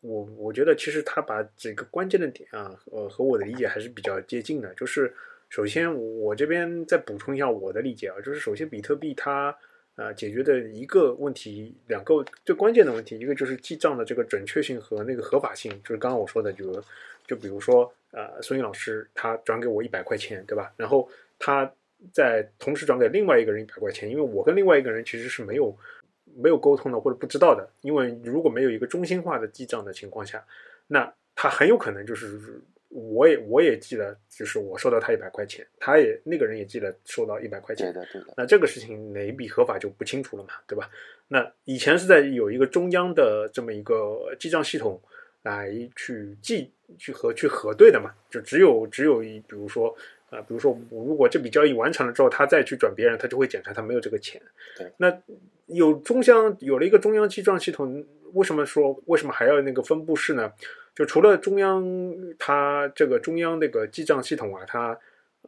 [0.00, 4.72] 我我觉得其实他把这个关键的点啊，呃，和我的理解还是比较接近的。
[4.74, 5.12] 就是
[5.48, 9.56] 首先我这边再补充一下我的理解啊，就是首先比特币它。
[9.96, 16.82] 啊，解决的一个问题，两个最关键的问题，一个就是记账的这个准确性和那个合法性，就是刚刚我说的，就
[17.28, 20.72] 就比如说，呃，孙老师他转给我一百块钱，对吧？
[20.76, 21.08] 然后
[21.38, 21.72] 他
[22.12, 25.76] 在同时转给另外一个人一百块钱，因为我跟另外一个人其实是没有
[26.36, 30.44] 没有沟通的或者不知道的，因为如果没有一个中心化的记账的情况下，
[30.86, 32.40] 那他很有可能就是。
[32.96, 37.92] 我也我也记得，就是我收到他一百块钱，他也那个人也记得收到一百块钱。
[37.92, 38.34] 对的，对的。
[38.36, 40.88] 那这个事情哪一笔合法就不清楚了嘛，对吧？
[41.26, 45.02] 那以前是在有一个中央的这么一个记账系统
[45.42, 49.92] 来去记、去核、去核对的嘛，就只有只有一，比如说
[50.34, 54.42] 啊，比如说如果这笔交易完成了之后，他再去转别人，他就会检查他没有这个钱。
[54.76, 54.92] 对。
[54.96, 55.16] 那
[55.66, 60.52] 有中央有了一个中央记账系统，为什么说为什么还要那个分布式呢？
[60.94, 61.84] 就除了中央，
[62.38, 64.98] 它这个中央那个记账系统啊，它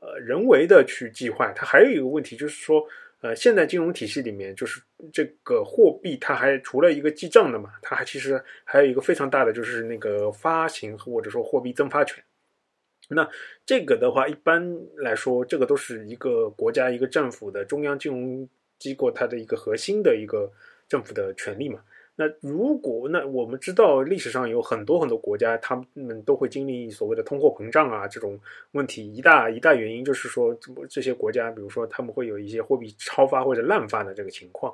[0.00, 2.84] 呃人为的去记坏，它还有一个问题就是说，
[3.20, 4.80] 呃，现在金融体系里面，就是
[5.12, 12.22] 这个货币，它还除了一个记账的嘛，它还其实还有一个非常大的就是那个发行或者说货币增发权。
[13.08, 13.28] 那
[13.64, 20.50] 这个的话，一般来说，这个都是一个国家、一个政府的中央金融机构它的一个核心的一个
[20.88, 21.80] 政府的权利嘛。
[22.18, 28.40] 那如果那我们知道历史上有很多很多国家，他们都会经历所谓的通货膨胀啊这种
[28.72, 34.72] 问题，一大一大原因就是说，这些国家，比如说他们会有一些货币超发或者滥发的这个情况。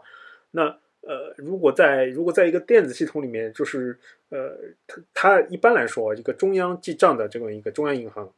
[0.52, 8.32] 那呃，如果在如果在一个电子系统里面，就是呃，它它一般来说，一个中央记账的这么一个中央银行，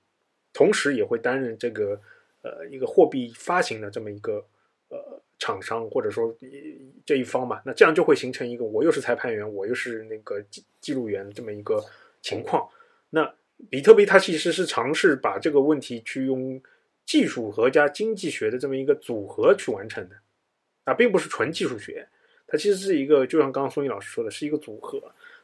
[0.53, 2.01] 同时也会担任这个
[2.43, 4.43] 呃一个货币发行的这么一个
[4.89, 6.35] 呃厂商或者说
[7.05, 11.85] 这一方嘛，那这样就会形成一个我又是裁判员，我又是那个记记录员这么一个
[12.23, 12.67] 情况。
[13.11, 13.31] 那
[13.69, 16.59] 比特币它其实是尝试把这个问题去用
[17.05, 20.17] 技术和加经济学的这么一个组合去完成的，
[20.85, 22.09] 啊，并不是纯技术学。
[22.47, 25.01] 它其实是一个，就像刚刚宋毅老师说的，是一个组合。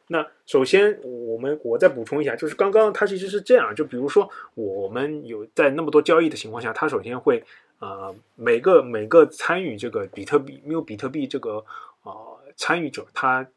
[0.07, 7.41] 那首先，我们我再补充一下，就是刚刚它其实是这样，就比如说我们有在那么多交易的情况下，它首先会
[7.79, 11.63] 呃每个每个参与这个比特币，没有比特币这个
[12.03, 13.47] 呃参与者，他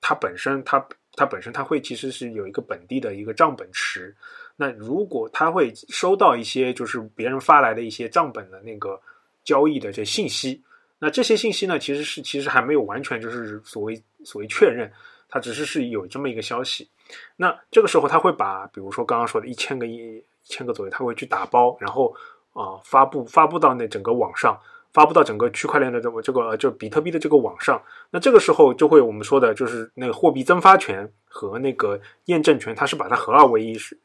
[0.00, 4.14] 他本身他他本身他会其实是有一个本地的一个账本池。
[4.56, 9.00] 那如果他会收到一些就是别人发来的一些账本的那个
[9.42, 10.62] 交易的这信息。
[11.00, 14.90] 那这些信息呢，其实是其实还没有完全就是所谓所谓确认，
[15.28, 16.88] 它只是是有这么一个消息。
[17.36, 22.14] 那这个时候他会把，比如说刚刚说的一千个一一千个左右，他会去打包，然后
[22.52, 24.60] 啊发布发布到那整个网上，
[24.92, 27.80] 发布到整个区块链的这么这个就比特币的这个网上。
[28.10, 33.96] 那这个时候就会我们说的就是那个货币增发权和那个验证权，它是把它合二为一，是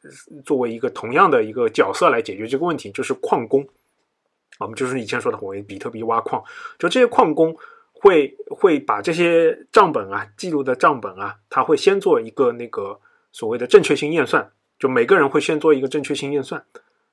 [0.45, 3.67] 作为一个同样的一个角色来解决这个问题，就是矿工。
[4.63, 6.43] 我们就是以前说的，我比特币挖矿，
[6.79, 7.55] 就这些矿工
[7.91, 12.99] 会会把这些账本啊、记录的账本啊，他会先做一个那个
[13.31, 16.63] 所谓的正确性验算，就每个人会先做一个正确性验算，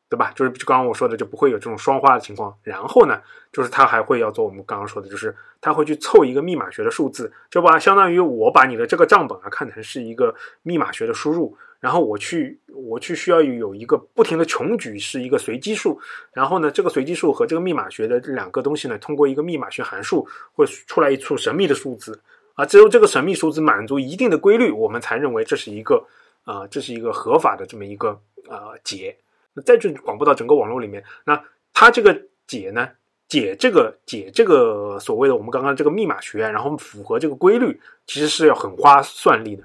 [0.09, 0.33] 对吧？
[0.35, 2.57] 就是就刚刚我说的，就不会有这种双花的情况。
[2.63, 3.21] 然后呢，
[3.53, 11.57] 就是他还会要做我们刚刚说的，就是他会去凑一个密码学的数字，就把相当于我把你的这个账本啊看成是一个密码学的输入。
[11.81, 15.99] 然后我去，我去需要有一个不停的穷举是一个随机数，
[16.35, 22.21] 然后呢，这个随机数和这个密码学的这两个东西呢，通过一个密码学函数会出来一处神秘的数字，
[22.53, 26.05] 啊，只有这个神秘数字满足一定的规律，我们才认为这是一个
[26.45, 28.11] 啊，这是一个合法的这么一个
[28.47, 29.17] 啊解。
[29.55, 32.15] 那再去广布到整个网络里面，那它这个
[32.47, 32.91] 解呢，
[33.27, 39.65] 解这个解这个所谓的我们刚刚这个密码学，然后符合这个规律，其实是要很花算力的。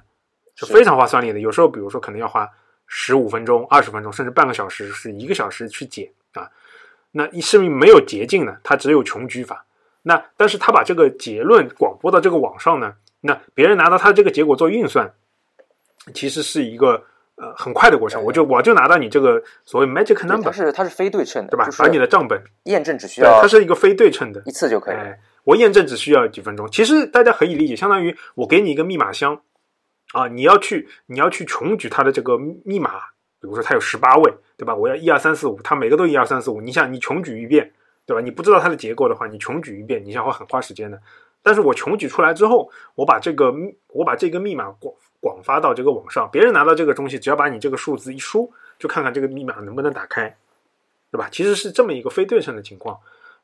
[0.56, 2.50] 是非常花算力的，有时候比如说可能要花
[2.88, 6.50] 十五分钟、二十分钟，甚至半个小时，是一个小时去解啊。
[7.12, 9.66] 那一是没有捷径呢，它只有穷举法。
[10.02, 15.12] 那但是他把这个结论广播到这个网上呢，那别人拿到他这个结果做运算，
[16.14, 17.04] 其实是一个
[17.38, 18.24] 呃很快的过程。
[18.24, 21.68] 我就我就拿到你这个所谓 magic number，它是它是非对称的，对吧？
[21.80, 24.96] 把你的账本验证只需要它是一个非对称的，一次就可以。
[25.44, 26.70] 我验证只需要几分钟。
[26.70, 29.42] 其实大家可以理解，相当于我给你一个密码箱。
[30.16, 33.02] 啊，你要去，你要去穷举它的这个密码，
[33.42, 34.74] 比如说它有十八位，对吧？
[34.74, 36.62] 我要一二三四五，它每个都一二三四五。
[36.62, 37.74] 你想，你穷举一遍，
[38.06, 38.22] 对吧？
[38.22, 40.98] 你不知道它的结构的话，你穷举一遍，你想会很花时间的。
[41.44, 43.54] 但是我穷举出来之后，我把这个
[43.90, 48.50] 我把这个密码广广发到这个网上，别人拿到这个东西，只要把你这个数字一输，
[48.80, 50.34] 就看看这个密码能不能打开，
[51.12, 51.28] 对吧？
[51.30, 52.98] 其实是这么一个非对称的情况。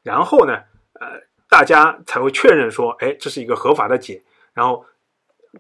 [0.04, 0.54] 然后呢，
[0.94, 4.22] 呃，大家才会确认说，哎，这是一个合法的解，
[4.54, 4.86] 然后。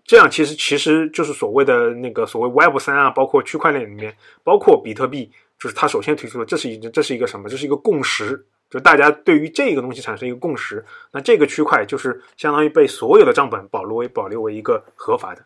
[0.05, 7.49] 这样其实其实就是所谓的那个所谓 Web 三啊，包括区块链里面，包括比特币，就是他首先提出的，这是一这是一个什么？
[7.49, 10.85] 这是一个共识，就大家对于这个东西产生一个共识。
[11.11, 15.43] 那这个区块就是相当于被所有的账本保留为保留为一个合法的。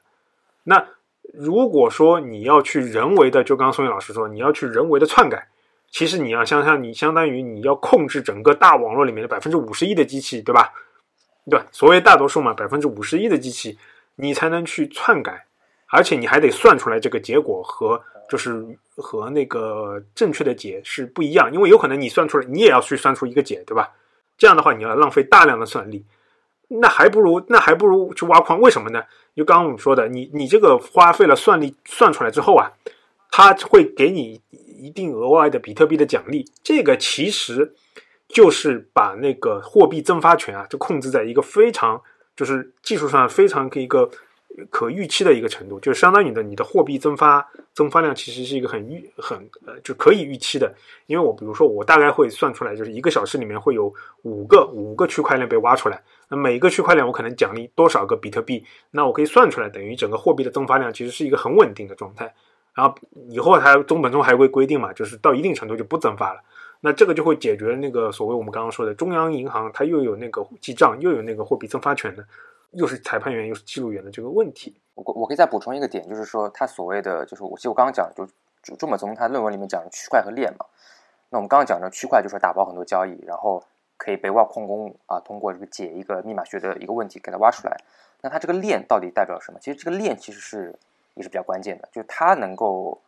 [0.63, 0.85] 那
[1.33, 5.47] 如果说你要去人为的，就刚刚宋宇老师说，你要去人为的篡改，
[5.89, 10.71] 其实你要想想，你相当于你要控制整个大网络里面的百分之五十一的机器，对吧？
[11.49, 13.75] 对，所谓大多数嘛，百分之五十一的机器。
[14.15, 15.45] 你才能去篡改，
[15.87, 23.91] 而且你还得算出来这个结果和就是和那个正确的解是不一样，因为有可能你算出来，你也要去算出一个解，对吧？
[24.37, 26.05] 这样的话，你要浪费大量的算力，
[26.67, 29.03] 那还不如那还不如去挖矿，为什么呢？
[29.35, 32.71] 就刚刚我们说的，你你这个花费了算力算出来之后啊，
[33.31, 37.75] 它会给你一定额外的比特币的奖励，这个其实
[38.27, 42.01] 就是把那个货币增发权啊，就控制在一个非常。
[42.35, 44.09] 就是技术上非常一个
[44.69, 50.73] 可预期的一个程度，就相当于的你的货币增发增发量其实是一个很预很呃就可以预期的，
[51.07, 62.33] 因为我比如说我大概会算出来，就是一个小时里面会有五个五个区块链被挖出来，那每个区块链我可能奖励多少个比特币，那我可以算出来，等于整个货币的增发量其实是一个很稳定的状态。
[62.73, 62.93] 然后
[63.29, 66.41] 以后它中本聪还会规定嘛，就是到一定程度就不增发了。
[66.85, 72.23] 那这个就会解决那个所谓我们刚刚说的中央银行它又有那个记账又有那个货币增发权的，
[72.73, 74.79] 又是裁判员又是记录员的这个问题。
[74.93, 78.23] 我我可以再补充一个点，就是说他所谓的就是我其实我刚刚讲就
[78.61, 80.65] 中中本聪他论文里面讲区块和链嘛。
[81.31, 83.63] 那我们刚刚讲的区块就是打包很多交易，然后
[83.97, 87.75] 可以被挖矿工啊通过这个解一个密码学的一个问题给它挖出来。
[88.21, 89.57] 那它这个链到底代表什么？
[89.59, 90.77] 其实这个链其实是
[91.15, 93.01] 也是比较关键的，就是它能够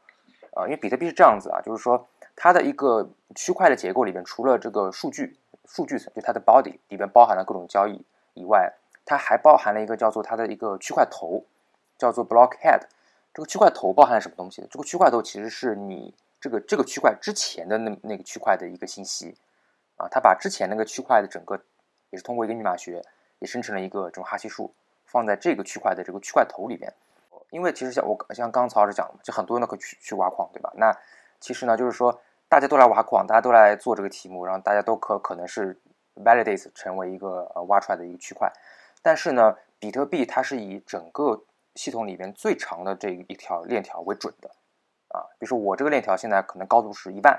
[0.56, 2.08] 呃，因为比特币是这样子啊，就是说。
[2.40, 5.36] 它的一个区块的结构里边，除了这个数据
[5.66, 8.72] 数据层，就它的 body 里边包含了各种交易以外，
[9.04, 11.44] 它还包含了一个叫做它的一个区块头，
[11.98, 12.82] 叫做 block head。
[13.34, 14.62] 这个区块头包含了什么东西？
[14.70, 19.36] 这个区块头其实是你这个这个区块之前的那那个区块的一个信息
[19.98, 21.60] 啊，它把之前那个区块的整个
[22.12, 23.04] 也是通过一个密码学
[23.40, 24.72] 也生成了一个这种哈希数，
[25.06, 26.94] 放在这个区块的这个区块头里边。
[27.50, 30.72] 因为其实像我像刚刚曹老师讲的，就很多人都可以去去挖矿，对吧？
[30.76, 30.96] 那
[31.40, 32.22] 其实呢，就是说。
[32.50, 35.78] 大家都来挖矿，大家都来做这个题目，然后大家都可可能是
[36.16, 38.50] validates 成为一个呃挖出来的一个区块。
[39.02, 41.44] 但是呢，比特币它是以整个
[41.76, 44.50] 系统里边最长的这一条链条为准的
[45.10, 45.28] 啊。
[45.38, 47.38] 比如说我这个链条现在可能高度是一万，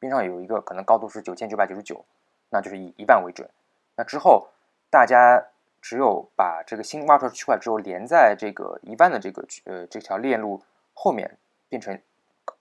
[0.00, 2.04] 边上有一个可能高度是九千九百九十九，
[2.50, 3.48] 那就是以一万为准。
[3.94, 4.48] 那之后
[4.90, 5.46] 大家
[5.80, 10.60] 只有把这个新挖出来的区块之后连在这个一万的这个呃这条链路
[10.92, 11.96] 后面，变成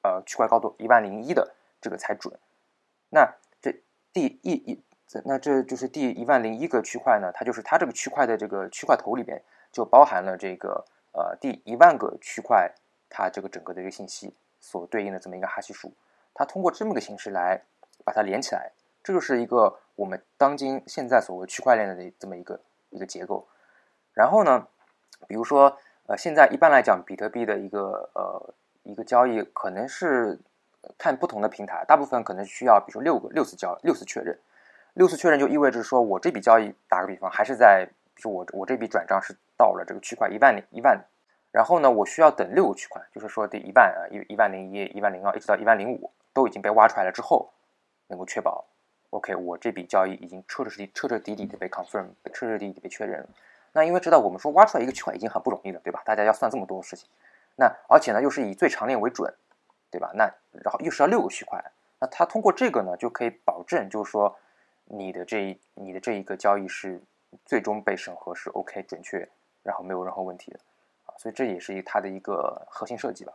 [0.03, 1.51] 呃区块高度一万零一的。
[1.83, 2.33] 这个才准。
[3.09, 4.83] 那这第一一，
[5.25, 7.31] 那这就是第一万零一个区块呢？
[7.31, 12.73] 它就是它这个区块的这个区块头里边就包含了这个呃第一万个区块
[13.09, 15.93] 它这个整个的一个信息所对应的这么一个哈希数。
[16.33, 17.61] 它通过这么个形式来
[18.03, 18.71] 把它连起来，
[19.03, 22.59] 这就是一个我们当今现在所谓区块链的这么一个
[22.89, 23.47] 一个结构。
[24.13, 24.67] 然后呢，
[25.27, 25.77] 比如说
[26.07, 30.39] 呃现在一般来讲，比特币的一个呃一个交易可能是。
[30.97, 34.37] 看不同的平台，大部分可能需要，比如说六个六次交六次确认，
[34.93, 40.99] 六次确认就意味着说我这笔交易，打个比方，还是在，比如我我这笔转账是到了这个区块一万零一万，
[41.51, 47.49] 然后呢，我需要等六个区块，就是说第一万啊一一万零一、一万零二，一直到一万零五都已经被挖出来了之后，
[48.07, 48.65] 能够确保
[49.11, 53.29] ，OK，我这笔交易已经彻彻底彻彻底底的被 confirm，彻彻底底被确认了。
[53.71, 56.01] 那因为知道我们说挖出来一个区块已经很不容易了，对吧？
[56.05, 57.07] 大家要算这么多的事情，
[57.55, 59.33] 那而且呢又是以最长链为准。
[59.93, 60.11] 对吧？
[60.15, 60.23] 那
[60.63, 61.63] 然后又是要六个区块，
[61.99, 64.35] 那它通过这个呢，就可以保证，就是说
[64.85, 66.99] 你的这一你的这一个交易是
[67.45, 69.29] 最终被审核是 OK 准确，
[69.61, 70.59] 然后没有任何问题的
[71.05, 73.33] 啊，所以这也是一它的一个核心设计吧。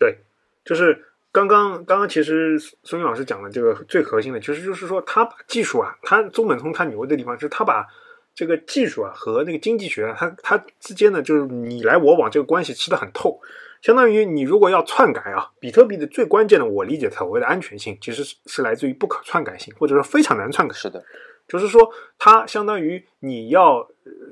[0.00, 0.18] 对，
[0.64, 7.86] 就是刚刚刚刚其实孙云老师讲的这个最核心的，其实就是说他把技术啊，他中本聪他牛的地方是他把
[8.34, 13.40] 这个技术啊和那个经济学，它它之间的就是你来我往这个关系吃的很透。
[13.82, 20.72] 相当于你如果要篡改啊，比特币的最关键的，我理解所谓的安全性，其实是是来自于不可篡改性，或者说非常难篡改。
[20.72, 21.04] 是的，
[21.48, 23.84] 就是说它相当于你要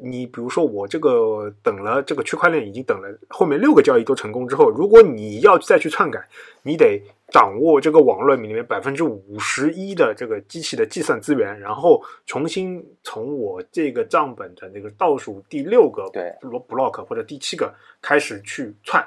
[0.02, 6.24] 你比如说我这个等了这个区块链已经等了后面六个交易都成功之后，如果你要再去篡改，
[6.62, 16.32] 你得掌握这个网络里面百分之五十一的这个机器的计算资源，然后重新从我这个账本的那个倒数第六个对
[16.68, 19.04] block 或者第七个开始去篡。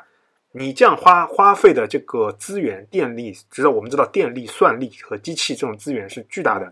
[0.55, 6.71] 你这样花花费的这个资源、电力，知道我们知道电力、算力和机器这种资源是巨大的。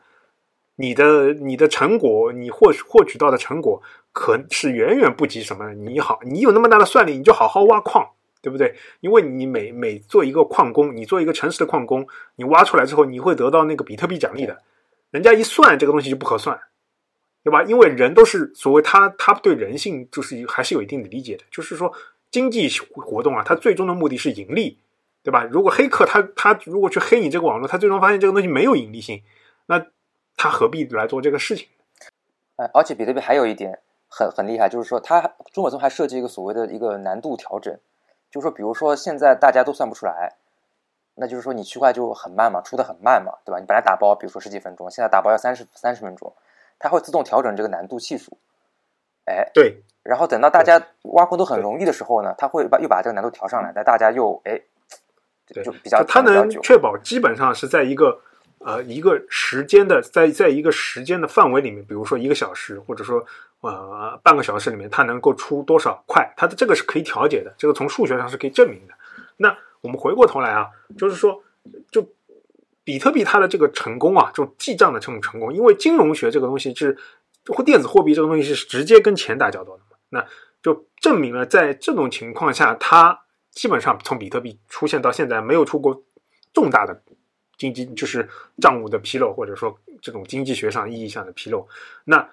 [0.76, 5.74] 你的你的成果，你获获取到的成果，可是远远不及什么。
[5.74, 8.08] 你好，你有那么大的算力，你就好好挖矿，
[8.40, 8.76] 对不对？
[9.00, 14.62] 因为你每每做一个矿工，你做一个诚实的矿工，你挖出来之后，你会得到那个比特币奖励的。
[15.10, 16.60] 人家一算这个东西就不合算，
[17.44, 17.64] 对吧？
[17.64, 21.92] 因为人都是所谓他他对人性就是还是有一定的理解的，就是说。
[22.32, 24.80] 经济活动啊，它最终的目的是盈利，
[25.22, 25.44] 对吧？
[25.44, 29.22] 如果黑客他他如果去黑你这个网络，他最终发现这个东西没有盈利性，
[29.68, 29.86] 那
[30.38, 31.68] 他何必来做这个事情？
[32.56, 37.78] 哎，而且比特币还有一点很很厉害，就是说它中本聪还设计一个所谓的一个难度调整，
[38.32, 40.38] 就是说，比如说现在大家都算不出来，
[41.16, 43.60] 那就是说你区块就很慢嘛，出的很慢嘛，对吧？
[43.60, 46.34] 你本来打包比如说十几分钟，现在打包要三十三十分钟，
[46.80, 48.38] 它会自动调整这个难度系数。
[49.26, 49.84] 哎，对。
[50.04, 54.60] 然后等到大家挖矿都很容易的时候呢，他会把又把这个难度调上来，那大家又哎，
[55.64, 58.20] 就比较他能确保基本上是在一个
[58.58, 63.24] 呃一个时间的在在一个时间的范围里面，比如说一个小时或者说
[63.62, 68.94] 呃半个小时里面，它能够出多少块，它的这个是可以调节的，这个从数学上是可以证明的。
[69.38, 71.44] 那我们回过头来啊，就是说，
[71.92, 72.08] 就
[72.84, 76.98] 比特币它的这个成功啊，这种记账的这种成功，因为金融学这个东西是。
[77.48, 79.91] 或电子货币这个东西是直接跟钱打交道的嘛？
[80.14, 80.26] 那
[80.62, 83.18] 就证明了在这种情况下，它
[83.50, 86.04] 基本上从比特币出现到现在没有出过
[86.54, 87.02] 重大的
[87.58, 88.28] 经济就是
[88.62, 91.66] 账务的纰漏，或者说这种经济学上意义上的纰漏。
[92.04, 92.30] 那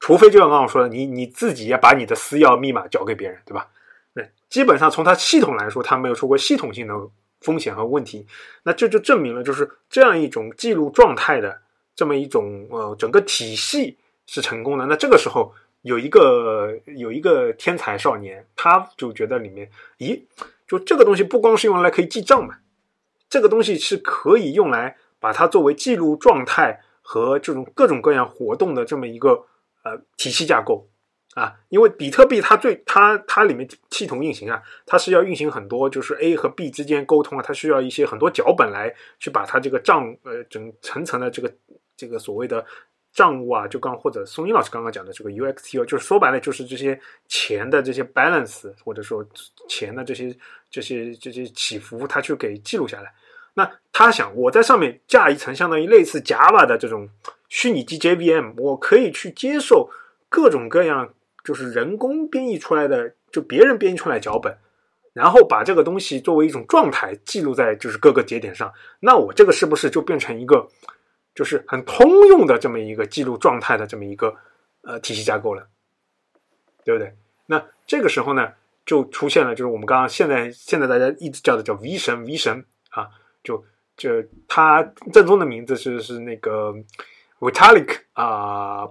[0.00, 3.68] 除非就像刚刚说的，你你自己也把你的私钥密码交给别人，对吧？
[4.12, 6.94] 那基本上从它系统来说，它没有出过系统性的
[7.40, 8.26] 风险和问题。
[8.64, 11.62] 那这就证明了，就是这样一种记录状态的
[11.94, 13.96] 这么一种呃整个体系
[14.26, 14.84] 是成功的。
[14.86, 15.54] 那这个时候。
[15.82, 20.22] 有一个有一个天才少年，他就觉得里面，咦，
[20.66, 22.56] 就这个东西不光是用来可以记账嘛，
[23.30, 29.46] 这个东西是可以用来把它作为记录状态和这种各种各样活动的这么一个
[29.84, 30.88] 呃体系架构
[31.34, 31.54] 啊。
[31.68, 41.54] 因为比特币它最它它里面系统运行啊，它是要运行很多就是 A 和 B 之间沟通啊，它需要一些很多脚本来去把它这个账呃整层层的这个
[41.96, 42.66] 这个所谓的。
[43.18, 46.96] 账务啊，就刚或者宋英老师刚刚讲的这个 UXT，就是说白了就是这些
[47.26, 49.26] 钱的这些 balance，或者说
[49.68, 50.32] 钱的这些
[50.70, 53.12] 这些这些起伏，他去给记录下来。
[53.54, 57.08] 那他想，我在上面架一层相当于类似 Java 的这种
[57.48, 59.90] 虚拟机 JVM，我可以去接受
[60.28, 61.12] 各种各样
[61.42, 64.56] 就是人工编译出来的，就别人编译出来脚本，
[65.12, 68.72] 然后把这个东西作为一种状态记录在就是各个节点上。
[69.00, 70.68] 那我这个是不是就变成一个？
[71.38, 74.34] 就是很通用的这么一个记录状态的这么一个
[74.82, 75.68] 呃体系架构了，
[76.84, 77.14] 对不对？
[77.46, 83.08] 那这个时候呢，就出现了，就是我们刚刚现在现在大家一直叫的叫 V 神 V 神啊，
[83.44, 83.64] 就
[83.96, 84.10] 就
[84.48, 84.82] 他
[85.12, 86.74] 正宗的名字是是那个
[87.38, 88.88] Vitalik 啊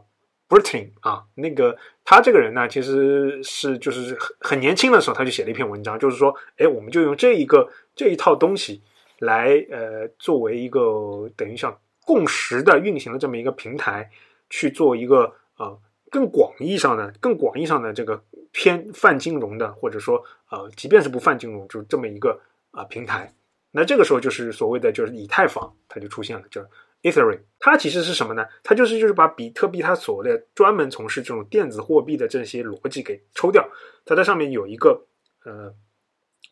[0.47, 8.81] b r i t a i n 啊，那个他这个人呢，其实是就是很很年轻的时候他就写了一篇文章，就是说，哎，我们就用这一个这一套东西
[9.19, 11.77] 来呃作为一个等于像。
[12.07, 14.09] 共识的运行的这么一个平台，
[14.49, 15.77] 去做一个呃
[16.09, 22.39] 更广义上的、更广义上的这个偏泛金融的，或者说呃，即便是不泛金融，就这么一个
[22.71, 23.33] 啊平台。
[23.71, 26.61] 那这个时候就是所谓的就是以太坊，它就出现了，叫
[27.03, 27.41] Ethereum。
[27.59, 28.45] 它其实是什么呢？
[28.63, 33.69] 它就是就是把比特币它所的专门从事这种电子货币的这些逻辑给抽掉，
[34.05, 35.05] 它在上面有一个
[35.43, 35.75] 呃。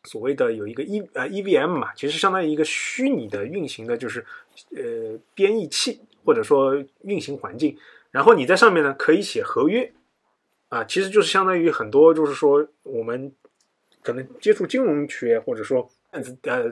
[0.04, 4.24] 所谓的有一个 E 呃 EVM 嘛，其实相当于一个虚拟的运行的，就是
[4.70, 7.76] 呃编译器或者说运行环境。
[8.12, 9.92] 然后你在上面呢可以写合约
[10.68, 13.32] 啊，其实就是相当于很多就是说我们
[14.00, 16.22] 可能接触金融学或者说呃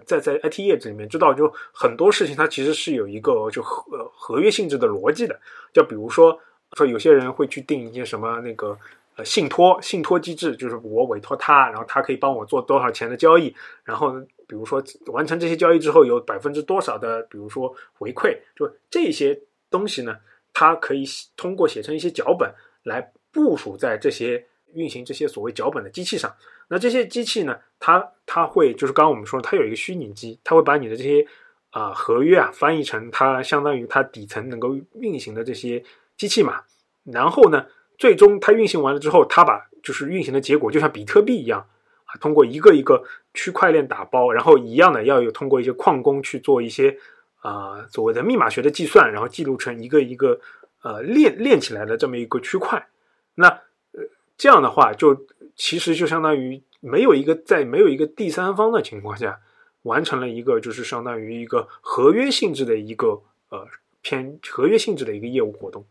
[0.07, 5.41] 在在 IT 业里面知道，就很多事情它其实是有一个就合合约性质的逻辑的。
[5.73, 6.39] 就比如说
[6.75, 8.79] 说有些人会去定一些什么那个。
[9.17, 13.55] 呃，信托信托机制就是我委托他，然后他可以帮我做多少钱的交易，
[13.85, 14.13] 然后
[14.49, 19.41] 比如说完成这些交易之后有百分之多少的，比如说回馈，就这些
[19.71, 20.17] 东西呢，
[20.53, 21.05] 它可以
[21.37, 22.53] 通过写成一些脚本
[22.83, 26.35] 来部署在这些运行这些所谓脚本的机器上。
[26.67, 31.25] 那这些机器呢，它它会就是刚刚我们说，它有一个虚拟机，它会把你的这些
[31.71, 35.85] 啊合约啊翻译成它相当于它底层能够运行的这些
[36.17, 36.65] 机器码，
[37.05, 37.65] 然后呢。
[37.97, 41.67] 最终它运行完了之后，它把就是运行的结果就像比特币一样
[42.07, 46.99] 啊，通过一个一个区块链打包，然后一样的要有通过一些矿工去做一些
[47.41, 50.41] 啊所谓的密码学的计算，然后记录成一个一个
[50.83, 52.89] 呃链链起来的这么一个区块。
[53.37, 54.03] 那呃
[54.37, 59.41] 这样的话，就其实就相当于没有一个在没有一个第三方的情况下，
[59.83, 63.67] 完成了一个就是相当于一个合约性质的一个呃
[64.03, 65.85] 偏合约性质的一个业务活动。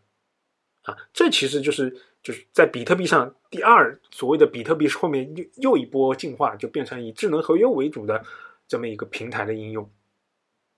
[0.83, 8.21] 啊，这其实就是就是在比特币上第二所谓的比特币是后面又又一波进化，就变成以智能合约为主的
[8.67, 9.89] 这么一个平台的应用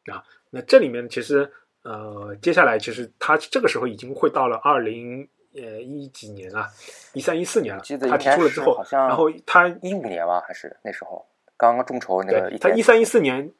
[0.05, 0.23] 啊。
[0.51, 1.51] 那这里面其实
[1.81, 6.69] 呃，接下来其实它这个时候已经会到了二零呃一几年啊，
[7.13, 7.81] 一三一四年了。
[8.07, 11.25] 他提出了之后，然后他一五年吧，还是那时候
[11.57, 12.55] 刚刚众筹那个。
[12.59, 13.51] 他一三一四年，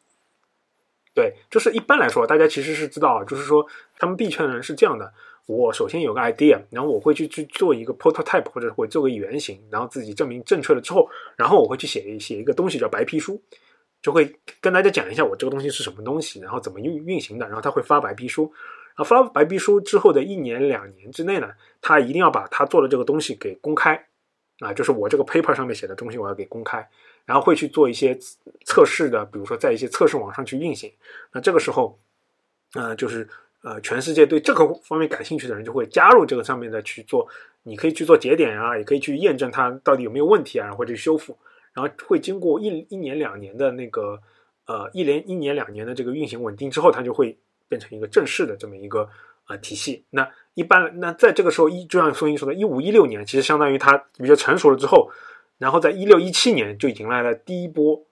[1.16, 3.66] 对，就是一般来说，大家其实是知道，就是说
[3.98, 5.12] 他们币圈的人是这样的。
[5.48, 13.40] 我首先有个 idea，然后我会去去做一个 prototype，或者会做个原型，然后自己证明正确了之后，然后我会去写一写一个东西叫白皮书，
[14.02, 18.52] 就会跟大家讲一下我这个东西是什么东西，然后怎么运运行的，然后他会发白皮书，
[18.96, 24.08] 然后发白皮书之后的一年两年之内呢，他一定要把他做的这个东西给公开，
[24.62, 26.90] 啊，就是我这个 paper 上面写的东西我要给公开，
[27.24, 28.18] 然后会去做一些
[28.66, 30.92] 测试的，比如说在一些测试网上去运行，
[31.32, 32.00] 那这个时候，
[32.74, 33.30] 呃，就是。
[33.66, 37.28] 呃，全世界对这个方面感兴趣的人就会加入这个上面的去做，
[37.64, 41.36] 你可以去做节点啊，也可以去验证它到底有没有问题啊，然后去修复，
[41.74, 44.22] 然后会经过一一年两年的那个
[44.68, 47.36] 呃一连一年两年的这个运行稳定之后，它就会
[47.68, 49.10] 变成一个正式的这么一个
[49.48, 50.06] 呃体系。
[50.12, 55.10] 那一般那在这个时候一就像宋英说的，一五一六年，其实相当于它比较成熟了之后，
[55.58, 58.06] 然后在一六一七年就迎来了第一波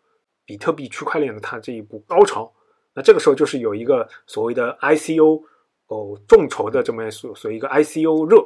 [0.46, 2.53] 比特币区块链的它这一步高潮。
[2.94, 5.44] 那这个时候就是有一个所谓的 ICO
[5.88, 8.38] 哦众筹的这么所所谓一个 ICO 热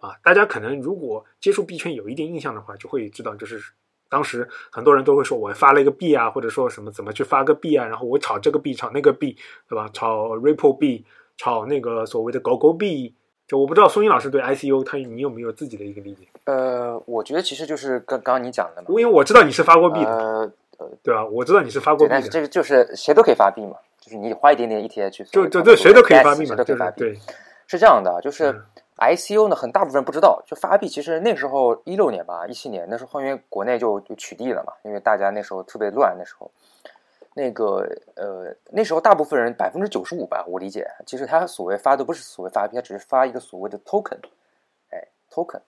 [0.00, 3.60] 啊，大家可能如果接触币圈有一定印象的话，就会知道就是
[4.08, 9.36] 当时很多人都会说我发了一个币啊，或者说什么怎么去发个币啊，然后我炒这个币炒那个币，
[9.68, 9.88] 对吧？
[9.92, 11.04] 炒 Ripple 币，
[11.36, 13.14] 炒那个所谓的狗狗币。
[13.46, 16.28] 就我不知道松英老师对 ICO 他你有没有自己的一个理解？
[16.44, 21.24] 呃，我觉得其实就是刚刚刚你讲的嘛，因为我知道你是发过币的，呃呃，对啊？
[21.26, 27.00] 我知道你是发过币的，但是这个就是谁都可以发币嘛，就是你花一点点 ETH 就，就就对，谁都可以发币嘛，谁都可以发币。
[27.00, 27.18] 对，
[27.66, 28.64] 是这样的，就是嗯
[28.96, 36.50] ICO 呢，很大部分人不知道，就发币其实那时候一六年吧，一七年那时候因为国内就就取缔了嘛，因为大家那时候特别乱，那时候。
[37.34, 44.18] 那个呃，那时候大部分人百分之九十五吧，我理解，其实他所谓发的不是所谓发币，他只是发一个所谓的 token，
[44.90, 45.62] 哎，token，啊，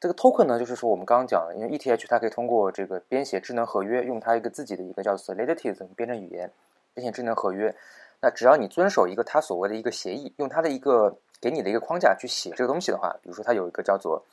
[0.00, 6.52] 这个 token 呢，就是说我们刚刚讲的，因为 ETH 它可以通过这个编写智能合约，用它一个自己的一个叫 Solidity 的编程语言
[6.94, 7.74] 编写智能合约，
[8.20, 14.24] 那只要你遵守一个它所谓的一个协议，用它的一个给你的一个框架去写这个东西的话，比如说它有一个叫做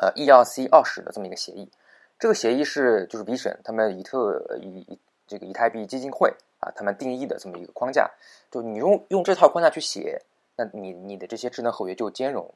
[0.00, 1.70] 呃 ERC 二十的这么一个协议，
[2.18, 8.10] 这个协议是就是 Vision 他们以特以以这个以太币基金会啊，他们定义的这么一个框架，
[8.50, 10.22] 就你用用这套框架去写，
[10.56, 12.54] 那你你的这些智能合约就兼容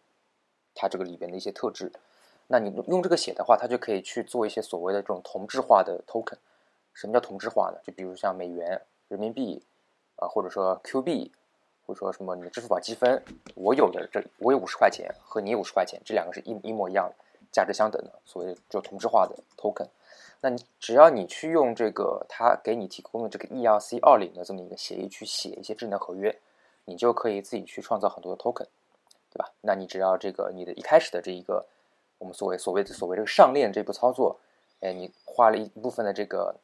[0.74, 1.92] 它这个里边的一些特质。
[2.46, 6.36] 那你用这个写的话，它就可以去做一些所谓的这种同质化的 token。
[6.94, 7.78] 什么叫同质化呢？
[7.82, 9.62] 就比如像美元、人民币
[10.16, 11.32] 啊，或者说 Q 币，
[11.86, 13.22] 或者说什么你的支付宝积分，
[13.54, 17.14] 我有的这我有五十块钱和你有五十块钱，这两个是一一模一样的，
[17.50, 19.88] 价值相等的，所谓就同质化的 token。
[20.42, 26.36] 那你只要你去用这个他给你提供的这个 ERC 二零的这么一个协议去写一些智能合约，
[26.84, 28.66] 你就可以自己去创造很多的 token，
[29.30, 29.50] 对吧？
[29.60, 31.64] 那你只要这个你的一开始的这一个
[32.22, 34.38] 我们所谓所谓的所谓这个上链这步操作，
[34.78, 36.54] 哎，你花了一部分的这个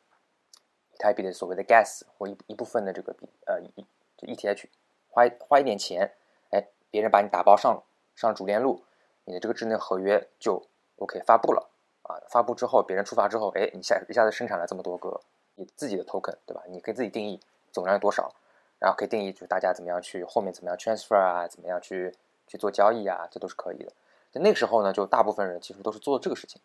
[0.93, 3.85] 以太币的所谓的 gas 或一一部分的这个币呃一
[4.17, 4.69] 就 ETH，
[5.11, 6.13] 花花一点钱，
[6.51, 7.83] 哎，别人把你打包上
[8.15, 8.85] 上主链路，
[9.25, 10.63] 你的这个智能合约就
[10.97, 11.69] OK 发布了。
[12.03, 15.21] 啊，发布之后，别人触发之后，哎，你下一下子生产了这么多个
[15.57, 16.63] 你自己的 token，对吧？
[16.69, 17.41] 你可以自己定义
[17.73, 18.33] 总量有多少，
[18.79, 22.15] 然后可以定义就是大家怎么样去后面怎么样 transfer 啊，怎么样去
[22.47, 23.93] 去做交易啊，这都是可以的。
[24.33, 26.61] 就那个时候呢，就大部分人其实都是做这个事情。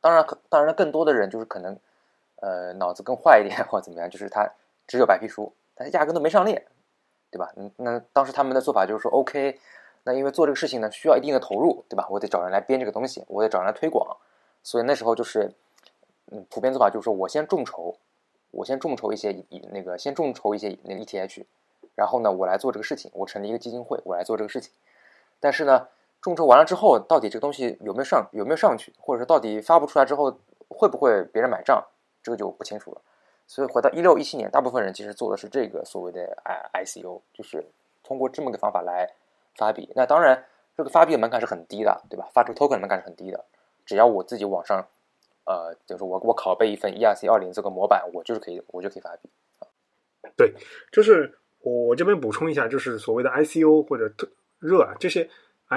[0.00, 1.78] 当然，可当然更多的人就是可能
[2.36, 4.48] 呃脑子更坏一点或者怎么样，就是他
[4.86, 6.64] 只有白皮书，但压根都没上链，
[7.30, 7.52] 对吧？
[7.56, 9.60] 嗯，那当时他们的做法就是说，OK，
[10.04, 12.06] 那因为做这个事情呢需要一定的投入，对吧？
[12.10, 14.16] 我得找人来编这个东西，我得找人来推广。
[14.64, 15.52] 所以那时候就是，
[16.30, 17.96] 嗯，普遍做法就是说我先众筹，
[18.50, 21.44] 我先众筹一些那个先众筹一些那个 ETH，
[21.94, 24.72] 然后呢，我来做这个事情，我成立一个基金会，我来做这个事情。
[25.40, 25.88] 但是呢，
[26.22, 31.84] 众筹完了之后，到底这个东西有没有上有没有上去，或者说到底发布出来之后会不会别人买账，
[32.22, 33.02] 这个就不清楚了。
[33.46, 37.66] 所以回到一六一七年，大部分人其实做的是这个所谓的 I ICO，就是
[38.04, 39.10] 通过这么个方法来
[39.56, 39.90] 发币。
[39.96, 40.44] 那当然，
[40.76, 42.30] 这个发币的门槛是很低的，对吧？
[42.32, 43.44] 发出 token 门槛是很低的。
[43.84, 44.86] 只要我自己网上，
[45.44, 49.28] 呃，就是我我拷贝一份 ERC 二零这个模板，我就是可以，我就可以发币。
[50.36, 50.54] 对，
[50.92, 54.28] 就是我这边补充一下，就是所谓的 ICO 或者特
[54.60, 55.28] 热啊，这些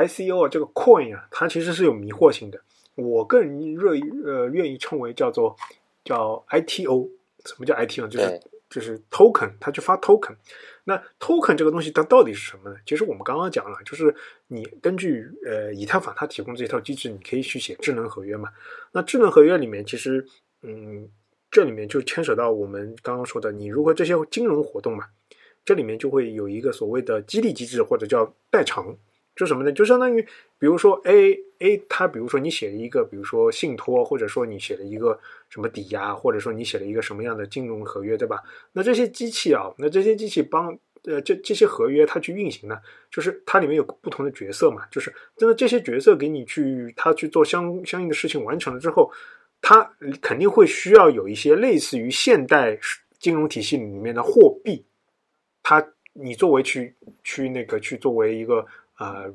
[0.03, 2.59] ICO 啊，这个 coin 啊，它其实是有迷惑性的。
[2.95, 3.91] 我个人热
[4.25, 5.55] 呃愿意称为叫做
[6.03, 7.09] 叫 ITO。
[7.45, 8.07] 什么叫 ITO？
[8.07, 10.35] 就是就是 token，它去发 token。
[10.85, 12.75] 那 token 这个东西它到底是什么呢？
[12.85, 14.13] 其实我们刚刚讲了，就是
[14.47, 18.49] 你根据呃以太坊它提供这套机制，你可以去写智能合约嘛。
[18.93, 20.25] 那智能合约里面其实
[20.63, 21.07] 嗯，
[21.51, 25.05] 这里面就牵扯到我们刚刚说的，你如何这些金融活动嘛，
[25.63, 28.97] 这里面就会有一个所谓的激励机制或者叫代偿，
[29.35, 29.71] 就什么呢？
[29.71, 30.21] 就相当于
[30.57, 35.19] 比如说 A A 它比如说你写了一个比如说信托，或者说你写了一个
[35.49, 38.41] 什么抵押，或者说你写了一个什么样的金融合约，对吧？
[38.71, 42.77] 那这些机器啊，那这些机器帮呃这这些合约它去运行呢，
[43.11, 49.11] 就是它里面有不同的角色嘛，就是真的这些角色给你去它去做相相应的事情完成了之后，
[49.61, 49.83] 它
[50.21, 52.79] 肯定会需要有一些类似于现代
[53.19, 54.83] 金融体系里面的货币，
[55.61, 58.65] 它你作为去去那个去作为一个
[58.97, 59.31] 呃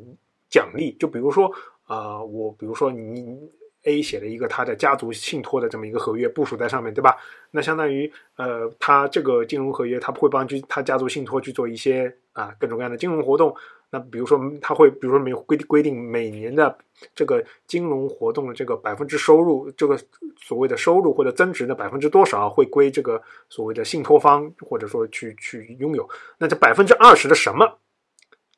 [0.48, 1.50] 奖励，就比如说
[1.84, 3.50] 啊，我比如说你。
[3.84, 7.16] A 写了一个他的家族信托的这么一个合约部署在上面对吧？
[7.50, 13.56] 那相当于呃，他这个金融合约他会帮去他家族信托去做一些啊各种各样的金融活动。
[13.88, 16.76] 那比如说他会比如说每规规定每年的
[17.14, 19.98] 这个金融活动的这个百分之收入，这个
[20.36, 26.06] 所谓的收入或者增值的百分之多少会归这个所谓的信托方或者说去去拥有。
[26.36, 27.78] 那这百分之二十的什么？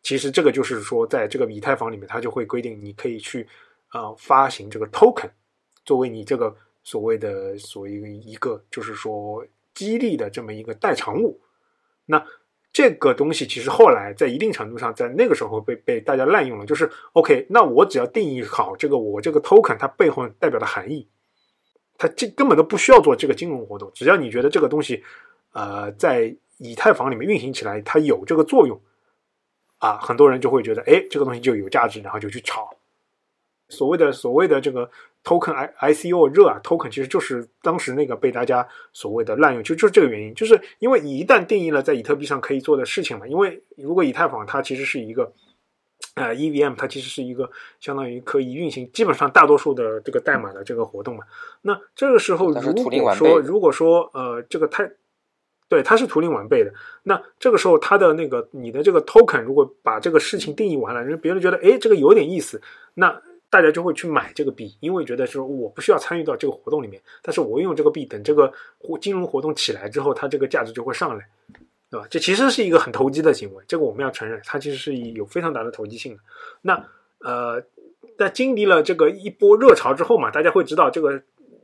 [0.03, 3.49] 其实这个就是说在这个以太坊里面，它就会规定你可以去。
[3.95, 5.29] 啊，发行这个 token，
[5.85, 9.45] 作为你这个所谓的所谓一个一个就是说
[9.75, 11.39] 激励的这么一个代偿物。
[12.07, 12.25] 那
[12.73, 21.07] 这个东西其实后来在一定程度上，在那个时候被被大家滥用了，就是 OK，那我只要定义好这个我这个 token 它背后代表的含义，
[21.99, 25.05] 它这根本都不需要做这个金融活动，只要你觉得这个东西，
[25.53, 28.81] 呃，在以太坊里面运行起来它有这个作用，
[29.83, 32.71] 啊，很多人就会觉得，哎，这个东西就有价值，然后就去炒。
[33.69, 34.89] 所谓的所谓的这个
[35.25, 45.33] token I I C O 热啊，token 其实就是当时那个被大家所谓的滥用，就就是这个原因，就是因为你一旦定义了在以特币上可以做的事情嘛，因为如果以太坊它其实是一个
[46.15, 51.25] 呃 E V M，它其实是一个相当于可以运行基本上大多数的这个代码的这个活动嘛，
[51.63, 54.93] 那这个时候如果说如果说呃这个太
[55.73, 62.61] 对它是图灵完备的，那这个时候它的那个你的这个 token 如果把这个事情定义完了，人别人觉得哎这个有点意思，
[62.95, 63.23] 那。
[63.53, 71.29] 大家就会去买这个币，因为觉得说我不需要参与到这个活动里面，但是我用这个币，等这个活金融活动起来之后，它这个价值就会上来，
[71.91, 72.07] 对吧？
[72.09, 76.21] 这其实是一个很投机的行为，这个我们要承认，它其实是有非常大的投机性的。
[76.63, 76.83] 那
[77.19, 77.63] 呃，
[78.17, 81.21] 在经历了这个一波热潮之后嘛，大家会知道，这个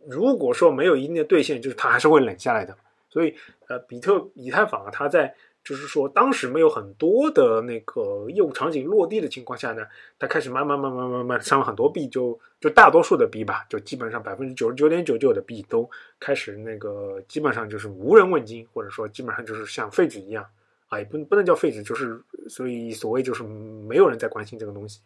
[0.07, 2.77] 如果说没有一定的兑现，就是它还是会冷下来的。
[3.09, 3.35] 所以
[3.69, 5.35] 呃，比特以太坊啊，它在。
[5.64, 9.87] 就是说，当时没有很多的那个业务场景落地的情况下呢，
[10.19, 15.87] 它开始慢慢慢慢慢慢上了很多币，就就大多数的币吧，就基本上百分之九十九点九九的币都
[16.19, 20.47] 开始那个基本上就是无人问津，或者说基本上就是像废纸一样
[20.89, 25.01] 啊，也不不能叫废纸，就是所以所谓就是没有人在关心这个东西。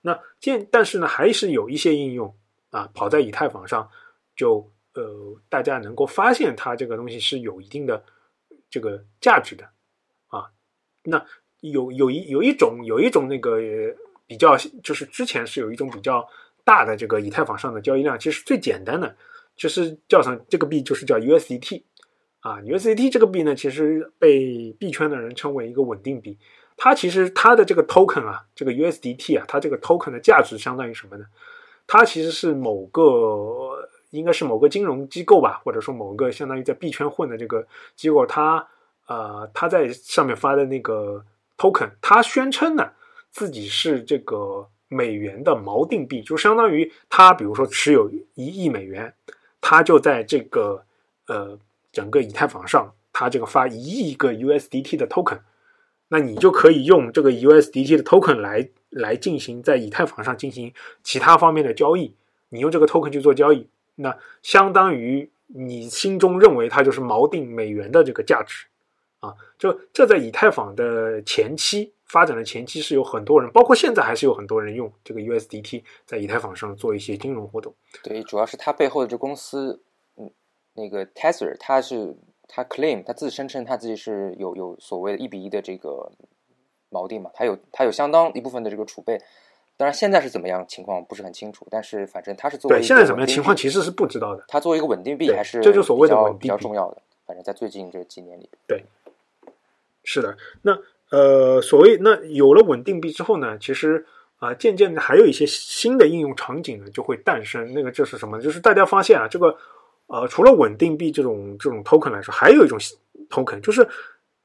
[0.00, 2.34] 那见但是呢，还是有一些应用
[2.70, 3.86] 啊，跑在以太坊上，
[4.34, 8.02] 就呃大家能够发现它这个东西是有一定的
[8.68, 9.64] 这个价值的。
[10.28, 10.50] 啊
[11.04, 11.24] 那
[11.60, 13.58] 有有一有一种有一种那个
[14.26, 16.26] 比较，就是之前是有一种比较
[16.64, 19.16] 大的这个以太坊上的交易量，其实最简单的
[19.56, 21.82] 就是叫上这个币就是叫 USDT
[22.40, 26.38] 啊，USDT 这个币呢，其实被币圈的人称为一个稳定币。
[26.76, 31.24] 它其实它的这个 token 啊，这个 USDT 啊，它这个 token 的价值相当于什么呢？
[31.86, 38.68] 它其实是某个应该是某个金融机构吧，或者说某个相当于在币圈混的这个机构，他。
[39.08, 41.24] 呃，他在上面发的那个
[41.56, 42.90] token，他宣称呢
[43.30, 49.14] 自己是这个美元的锚定币，就相当于他比如说持有一亿美元，
[49.60, 50.84] 他就在这个
[51.28, 51.56] 呃
[51.92, 55.38] 整个以太坊上，他这个发一亿个 USDT 的 token，
[56.08, 62.16] 那你就可以用这个 USDT 的 token 来来进行在以太坊上进行其他方面的交易，
[62.48, 68.66] 你用这个 token 去做交易，那相当于你心中认为它就是锚定美元的这个价值。
[69.20, 77.74] 啊，就这在以太坊的前期发展的前期是有很多人，包括现在还是有很多人用这个 USDT 在以太坊上做一些金融活动。
[78.02, 79.80] 对，主要是它背后的这公司，
[80.16, 80.30] 嗯，
[80.74, 82.14] 那个 Tether，它是
[82.46, 86.12] 它 claim，它自声称它自己是有有所谓的一比一的这个
[86.90, 89.18] 锚定嘛，它有它有相当一部分的这个储备。
[89.76, 94.44] 当然现在是怎么样情况不是很清楚，但是反正它是作为对现在怎么样情况其实是不知道的。
[94.48, 97.02] 它作为一个稳定币还是这就所谓的比较重要的。
[97.26, 98.84] 反正在最近这几年里，对。
[100.08, 100.78] 是的，那
[101.10, 104.06] 呃，所谓那有了稳定币之后呢，其实
[104.38, 107.74] 啊，渐渐的还有一些新的应用场景呢就会诞生。
[107.74, 108.40] 那个就是什么？
[108.40, 109.56] 就是大家发现啊，这个
[110.06, 112.78] 呃，除了稳定币这种这种 token 来说，还有一种
[113.28, 113.88] token，就是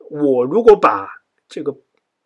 [0.09, 1.07] 我如果把
[1.47, 1.75] 这个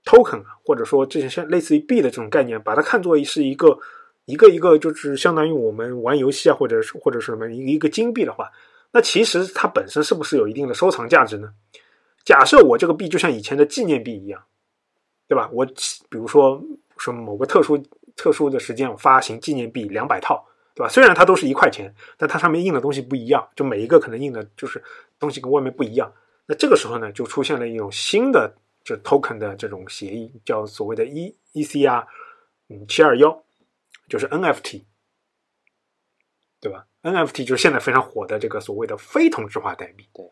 [0.05, 3.77] token 啊，或者说这些像类似于币的这种概念，把它看作是一个
[4.25, 8.49] 一个一个，就是相当于我们玩游戏啊，或者是或者是什么一个一个金币的话，
[8.91, 11.49] 那其实它本身是不是有一定的收藏价值呢？
[12.23, 14.41] 假设我这个币就像以前的纪念币一样，
[15.27, 15.49] 对吧？
[15.51, 15.65] 我
[16.09, 16.63] 比如说
[16.97, 17.77] 什么某个特殊
[18.15, 20.43] 特殊的时间，我发行纪念币两百套，
[20.73, 20.89] 对吧？
[20.89, 24.83] 虽然它都是一块钱，但它上面印的东西不一样，就每一个可能印的就是
[25.19, 26.11] 东西跟外面不一样。
[26.47, 28.51] 那这个时候呢，就出现了一种新的
[28.85, 32.07] 这 token 的这种协议，叫所谓的 E E C R，
[32.69, 33.43] 嗯，七二幺，
[34.07, 34.85] 就是 NFT，
[36.61, 40.31] 对吧？NFT 就是现在非常火的这个所谓的非同质化代币，对。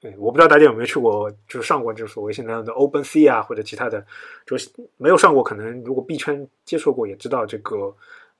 [0.00, 4.06] 对，我不知道大家有没有去过，就是上过，就是所谓现在的 Open Sea 啊，或者其他的，
[4.46, 7.94] 就是没有上过，可能如果币圈接触过，也知道这个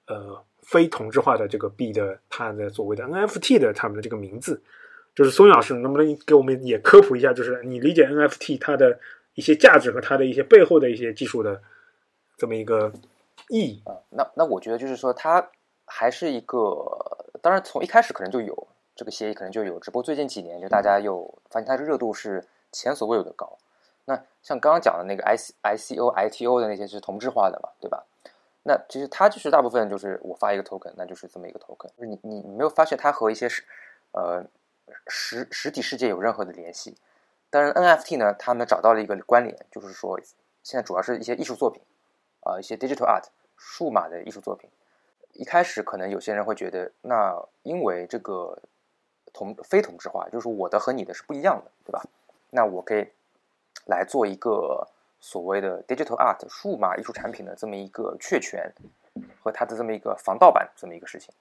[0.07, 4.63] 呃非同质化的这个币的它的所谓的 NFT 的他们的这个名字，
[5.15, 8.99] 就是松老师能不能给我们也科普一下，就是你理解 NFT 它的
[9.35, 11.61] 一些价值和它的一些背后的一些技术的
[12.37, 12.93] 这么一个
[13.49, 13.95] 意义啊？
[14.11, 15.51] 那那我觉得就是说，它
[15.87, 16.85] 还是一个，
[17.41, 18.69] 当然从一开始可能就有。
[18.97, 23.57] 这个协议可能就有，只不过最近几年就大家又发现它的热度是前所未有的高。
[24.05, 28.05] 那像刚刚讲的那个 I C I C O I T O 的那些是同质化的嘛，对吧？
[28.65, 31.89] 那其实它就是大部分就是我发一个 token，那就是这么一个 token。
[31.97, 33.65] 就是你你你没有发现它和一些是
[34.13, 34.45] 呃
[35.07, 36.97] 实实体世界有任何的联系？
[37.51, 40.21] 但是 NFT 呢，他们找到了一个关联，就是说
[40.63, 41.83] 现在主要是一些艺术作品
[42.41, 43.25] 啊，一些 digital art
[43.57, 44.71] 数码的艺术作品。
[45.33, 48.59] 一开始可能有些人会觉得，那因为这个
[49.33, 52.03] 同非同质化，就是我的和你的是不一样的，对吧？
[52.51, 53.09] 那我可以
[53.87, 54.87] 来做一个
[55.21, 58.73] 所谓的 digital art 数码艺术产品的这么一个确权
[59.41, 61.33] 和它的这么一个防盗版这么一个事情。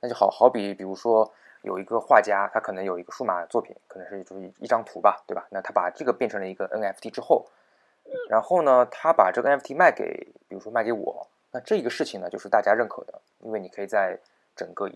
[0.00, 1.32] 那就好好比，比如说
[1.62, 5.46] 有一个画家，他可能有一个数码作品，可能是就是一张图吧，对吧？
[5.50, 7.46] 那他把这个变成了一个 NFT 之后，
[8.30, 10.04] 然后呢，他把这个 NFT 卖给，
[10.48, 11.26] 比如说卖给我。
[11.50, 14.18] 那这个事情呢，就是大家认可的，因为你可以在
[14.54, 14.90] 整个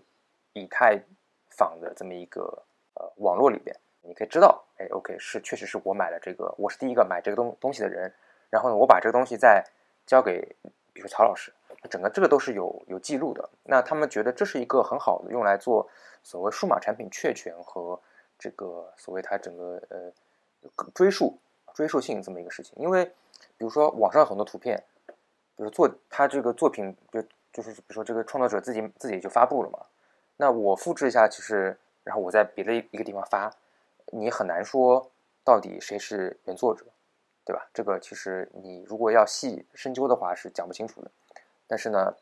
[0.53, 1.01] 以太
[1.49, 8.13] 坊的这么一个呃网络里边，你可以知道，哎，OK，是确实是我买了这个，我是第一个买这个东东西的人，
[8.51, 9.65] 然后呢，我把这个东西再
[10.05, 10.55] 交给，
[10.93, 11.51] 比如曹老师，
[11.89, 13.49] 整个这个都是有有记录的。
[13.63, 15.87] 那他们觉得这是一个很好的用来做
[16.23, 17.99] 所谓数码产品确权和
[18.37, 20.11] 这个所谓它整个呃
[20.93, 21.37] 追溯
[21.73, 23.05] 追溯性这么一个事情，因为
[23.57, 24.83] 比如说网上很多图片。
[25.55, 27.21] 比如做他这个作品，就
[27.51, 29.77] 就是比如说这个创作者自己自己就发布了嘛，
[30.37, 33.53] 那我复制一下，其实然后我在别的一个地方发，
[34.07, 35.11] 你很难说
[35.43, 36.83] 到底谁是原作者，
[37.45, 37.69] 对吧？
[37.71, 41.11] 这个其实你如果要细深究的话是讲不清楚的。
[41.67, 42.15] 但是呢，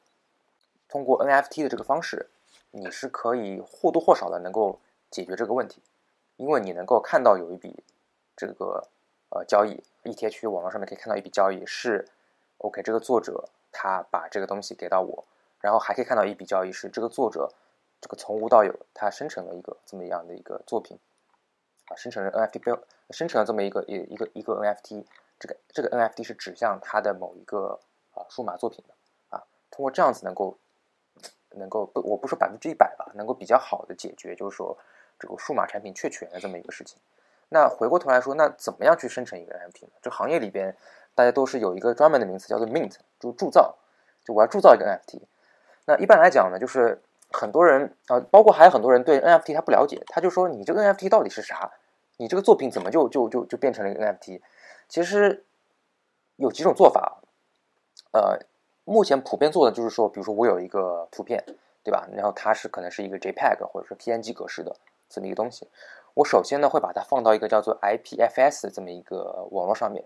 [0.87, 2.29] 通过 NFT 的这个方式，
[2.71, 4.79] 你是可以或多或少的能够
[5.09, 5.81] 解决这个问题，
[6.37, 7.83] 因为你能够看到有一笔
[8.35, 8.87] 这个
[9.29, 12.07] 呃交易，ETH 网络上面可以看到一笔交易是。
[12.63, 15.23] OK，这个作者他把这个东西给到我，
[15.61, 17.51] 然后还可以看到一笔交易是这个作者
[17.99, 20.99] 这个从无到有，他生成了一个这么样的一个作品，
[21.87, 22.79] 啊，生成了 NFT 标，
[23.09, 25.03] 生成了这么一个一一个一个 NFT，
[25.39, 27.79] 这个这个 NFT 是指向他的某一个
[28.13, 28.85] 啊数码作品，
[29.81, 30.55] 通过这样子能够
[31.55, 34.77] 能够不我不说百分之一百吧，能够比较好的解决就是说
[35.17, 36.99] 这个数码产品确权的这么一个事情。
[37.49, 39.91] 那回过头来说，那怎么样去生成一个 NFT 呢？
[40.01, 40.75] 这行业里边。
[41.13, 43.77] 大家都是有一个专门的名词叫做 mint，就铸造，
[44.23, 45.19] 就我要铸造一个 NFT。
[45.83, 47.01] 那一般来讲呢，就是
[47.33, 51.69] 很多人啊，包括还有很多人对 NFT 他不了解，他就说你这个 NFT 到底是啥？
[52.15, 54.41] 你这个作品怎么就就就就变成了一个 NFT？
[54.87, 55.43] 其实
[56.37, 57.21] 有几种做法，
[58.13, 58.39] 呃，
[58.83, 61.43] 目前普遍做的就是说，比如说我有一个图片，
[61.83, 62.07] 对吧？
[62.13, 64.75] 然后它是可能是一个 JPEG 或者是 PNG 格式的
[65.09, 65.67] 这么一个东西，
[66.13, 70.03] 我首先呢会把它放到一个叫做 IPFS 这么一个网络上面。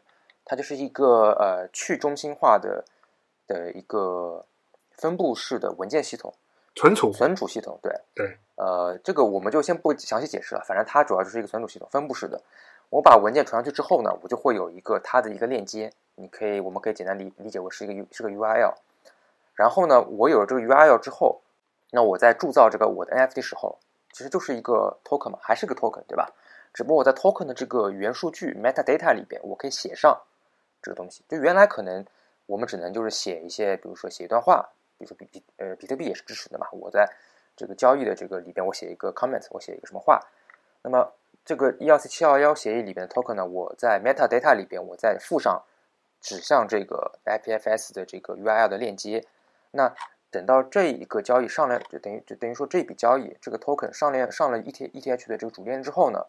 [0.47, 2.85] 它就是一个呃去中心化的
[3.47, 4.45] 的一个
[4.91, 6.31] 分布式的文件系统，
[6.75, 12.39] 存储存储系统，对对，呃，这个我们就先不详细解释了，反正它主要就是一个存储系统，分布式的。
[12.91, 18.73] 我把文件传上去之后呢，我就会有一个它的一个链接，你可以，我们可以简单理理解为是一个 U 是个 URL。
[19.53, 21.41] 然后呢，我有了这个 URL 之后，
[21.91, 23.77] 那我在铸造这个我的 NFT 时候，
[24.11, 26.29] 其实就是一个 token 嘛，还是个 token 对吧？
[26.73, 30.21] 只不过我在 token 的这个元数据 metadata 里边，我可以写上。
[30.81, 32.05] 这个东西，就原来可能
[32.45, 36.67] 我们只能就是写一些，比如说写一段话，比如说比比呃比特币也是支持的嘛。
[36.71, 37.11] 我在
[37.55, 40.21] 这个交易的这个里边，我写一个 comment，我写一个什么话。
[40.83, 41.11] 那么
[41.43, 45.63] 这个 ERC 七二幺协议里边的 token 呢，我在 metadata 里边，我再附上
[46.25, 49.23] 指向这个 IPFS 的这个 URL 的链接。
[49.69, 49.93] 那
[50.31, 56.25] 等到这一个交易上了，就等于就等于说这笔交易这个 token 上链上了 ETH ETH 的这个主链之后呢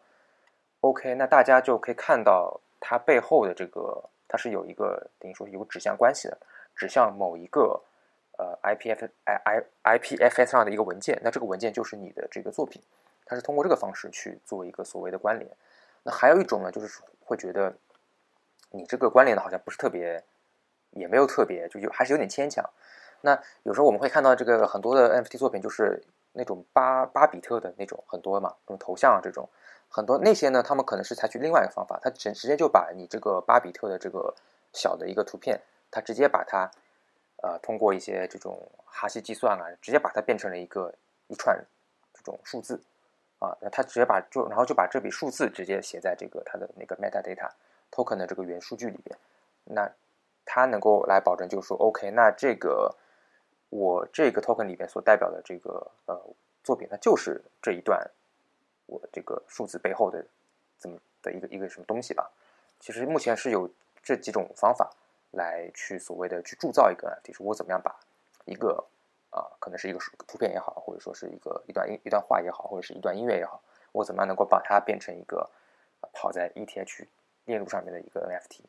[0.81, 4.03] ，OK，那大家就可以看到它背后的这个。
[4.29, 6.37] 它是有一个等于说有指向关系的，
[6.75, 7.81] 指向某一个
[8.37, 12.81] 呃 IPF I I IPFS 上的一个文件，那这个文件就是你的这个作品，
[13.25, 15.49] 它是通过这个方式去做一个所谓的关联。
[16.03, 17.73] 那还有一种呢，就是会觉得
[18.71, 20.23] 你这个关联的好像不是特别，
[20.91, 22.63] 也没有特别，就有还是有点牵强。
[23.21, 26.03] 那有时候我们会看到这个很多的 NFT 作品，就是
[26.33, 29.49] 那种巴巴比特的那种很多嘛，这种头像啊这种。
[29.89, 34.35] 很多那些呢，他们可能是采取另外一个方法，他直直接就把你这个巴比特的这个
[34.73, 36.69] 小的一个图片，他直接把它，
[37.41, 40.93] 呃，通过一些这种哈希计算啊，直接把它变成了一个
[41.27, 41.57] 一串
[42.13, 42.81] 这种数字，
[43.39, 47.49] 啊，那他直接把就然后就把这笔数字直接写在这个它的那个 metadata
[47.91, 49.17] token 的这个元数据里边，
[49.63, 49.91] 那
[50.45, 52.95] 它能够来保证就是说，OK，那这个
[53.69, 56.21] 我这个 token 里边所代表的这个呃
[56.63, 58.09] 作品，它就是这一段。
[58.89, 60.25] 我这个数字背后的
[60.79, 62.31] 这么的一个一个什么东西吧？
[62.79, 63.69] 其实目前是有
[64.01, 64.89] 这几种方法
[65.31, 67.93] 来去所谓的去铸造一个，就是我怎么样把
[68.45, 68.81] 一个
[69.29, 73.61] 啊，可能是一个图片也好，或者说是一个一段一一段话也好，或者是一段音乐也好，
[73.91, 75.49] 我怎么样能够把它变成一个
[76.13, 77.07] 跑在 ETH
[77.47, 78.59] 链路上面的一个 NFT？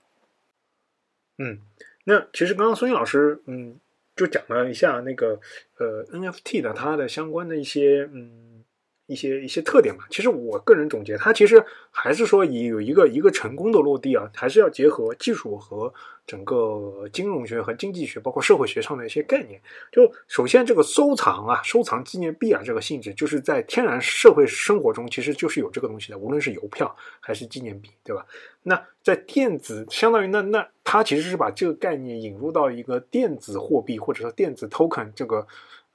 [1.36, 1.60] 嗯，
[2.04, 3.78] 那其实刚刚孙毅老师嗯
[4.16, 5.38] 就讲了一下那个
[5.76, 8.64] 呃 NFT 的它的相关的一些嗯。
[9.08, 15.90] 一些一些特点嘛，其实我个人总结，它其实还是说以有一个一个成功的落地啊，还是要结合技术和
[16.26, 19.58] 整个金融学和经济学，包括社会学上的一些概念。
[19.90, 28.26] 就首先这个收藏啊，收藏纪念币啊，这个性质就是在天然社会生活中其实就是有这个东西的，无论是邮票还是纪念币，对吧？
[28.62, 35.46] 那在电子，相当于那那它其实是把这个概念引入到一个电子货币或者说电子 token 这个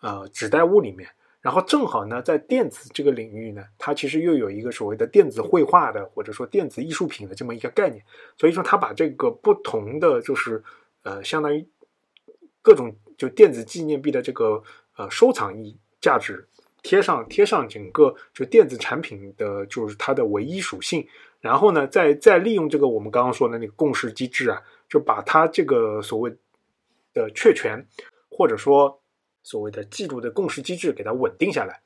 [0.02, 1.08] 呃纸袋物里面。
[1.44, 8.02] 然后正好呢，在电子这个领域呢，它其实又有一个所谓的电子绘画的或者说电子艺术品的这么一个概念，
[8.38, 10.64] 所以说它把这个不同的就是
[11.04, 11.68] 呃，相当于
[12.62, 14.64] 各种就电子纪念币的这个
[14.96, 16.48] 呃收藏意价值
[16.82, 21.06] 贴上贴上整个就电子产品的就是它的唯一属性，
[21.42, 26.34] 然后呢，再再利用这个我们刚刚说的那个共识机制啊，就把它这个所谓
[27.14, 27.86] 的确权
[28.30, 28.98] 或者说。
[29.44, 31.82] 所谓的记录的共识机制给它稳定下来，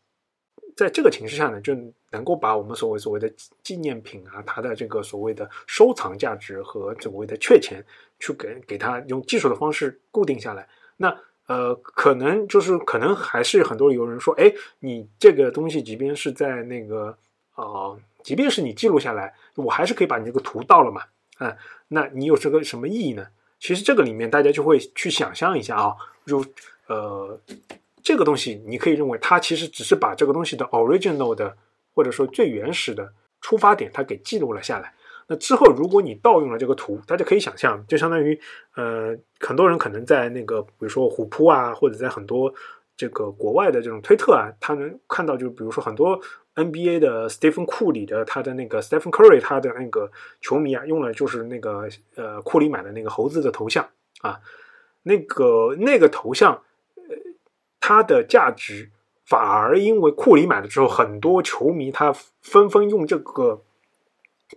[0.75, 1.75] 在这个形势下呢，就
[2.11, 3.27] 能够把我们所谓所谓的
[3.63, 7.83] 纪念品啊，它的这个所谓的收藏价值和所谓的确钱，
[8.19, 10.69] 去给给它用技术的方式固定下来。
[10.97, 17.17] 那呃，可能就是可能还是很多有人说，哎，你这个东西即便是在那个
[17.55, 21.01] 啊，即便是你记录下来，我还是可以把你这个图盗了嘛？
[21.39, 23.25] 啊，那你有这个什么意义呢？
[23.59, 25.95] 其实这个里面大家就会去想象一下啊，
[26.27, 26.45] 就。
[26.87, 27.39] 呃，
[28.01, 31.57] 这个东西你可以认为它其实只是把这个东西的 original 的
[31.93, 34.93] 或者说最原始的出发点，它给记录了下来。
[35.27, 38.39] 那之后，如果你盗用了这个图，大家可以想象，就相当于
[38.75, 42.53] 呃，很多人可能在那个比如说虎扑啊，或者在很多
[42.95, 46.17] 这个国外的这种推特啊，他能看到，就比如说很多
[46.55, 50.09] NBA 的 Stephen 库里的他的那个 Stephen Curry 他的那个
[50.39, 53.85] 球迷啊，用了就是那个呃库里买的那个猴子的头像
[54.21, 54.39] 啊，
[55.03, 56.63] 那个那个头像。
[57.87, 58.91] 它的价值
[59.25, 63.61] 反而因为库里买了之后，很多球迷他纷纷用这个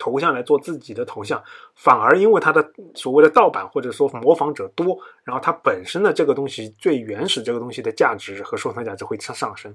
[0.01, 1.41] 头像来做自己的头像，
[1.77, 9.73] 反而因为它的所谓的盗版或者说模仿者多，然后它本身的这个东西最原始这个东西的价值和收藏价值会上上升。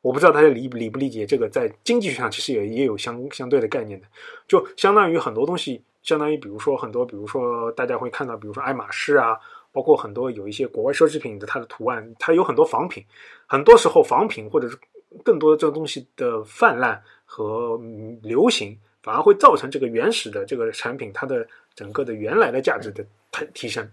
[0.00, 4.06] 我不知道大家理理不理解这个，在经济学上其实也也有相相对的概念的，
[4.46, 9.36] 就相当于很多东西，相当于比如说很多，比如说大家会看到，比如说爱马仕啊。
[9.72, 13.04] 包括很多有一些国外奢侈品的它的图案，它有很多仿品，
[13.46, 14.78] 很多时候仿品或者是
[15.24, 17.80] 更多的这个东西的泛滥和
[18.22, 23.90] 流行，反而会造成这个原始的这个产品它的整个的原来的价值的提提升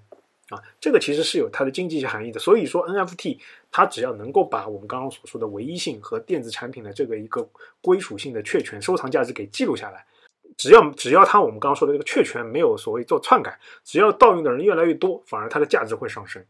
[0.50, 2.40] 啊，这个其实是有它的经济学含义的。
[2.40, 3.40] 所以说 NFT
[3.72, 7.48] 它只要能够把我们刚刚所说的唯一性和电子产品的这个一个
[7.82, 10.06] 归属性的确权收藏价值给记录下来。
[10.60, 16.46] 只要只要它我们刚刚说的这个确权没有所谓做篡改，只要盗用的人越来越多，反而它的价值会上升，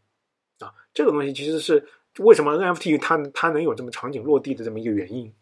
[0.58, 1.86] 啊，这个东西其实是
[2.18, 5.32] 为什么 NFT 它它能有这么场景落地的这么一个原因。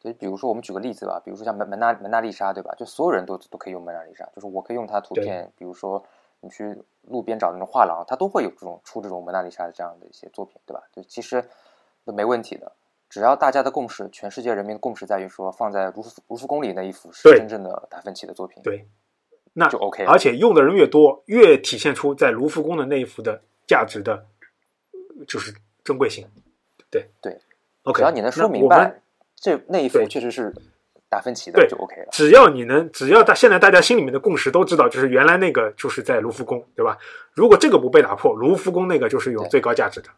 [0.00, 2.74] 就比如说我们举个例子吧，比如说像蒙蒙娜蒙娜丽莎，对吧？
[2.78, 6.02] 就所有人都都可以用蒙娜丽莎，就是我可以用它图片，比如说
[6.40, 10.82] 你去路边找那种画廊，它都会有这种出这种蒙娜丽莎的这样的一些作品，对吧？
[10.90, 11.44] 就其实
[12.06, 12.72] 都没问题的。
[13.08, 18.86] 只要大家的共识，全世界人民的共识在于说，放在卢浮卢浮宫里那一幅是真正的达芬奇的作品，对，
[19.54, 20.04] 那就 OK。
[20.04, 24.26] 而且用的人越多，越体现出在卢浮宫的那一幅的价值的，
[25.26, 26.26] 就是珍贵性。
[26.90, 27.38] 对对
[27.84, 27.98] ，OK。
[27.98, 29.00] 只要你能说明白，
[29.34, 30.54] 这那一幅确实是
[31.08, 32.08] 达芬奇的，就 OK 了。
[32.12, 36.98] 只要你能，只要大现在大家心里面的共识都知道，就是原来那个就是在卢浮宫，对吧？
[37.32, 40.10] 如果这个不被打破，卢浮宫那个就是有最高价值的。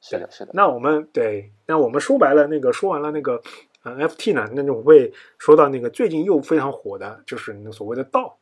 [0.00, 0.52] 是的，是的。
[0.54, 3.42] 那我们对，那我们说白了，那个说完了那个
[3.82, 8.36] 呃 FT 呢，那我会说到那个最近又非常火的，就是那所谓的道。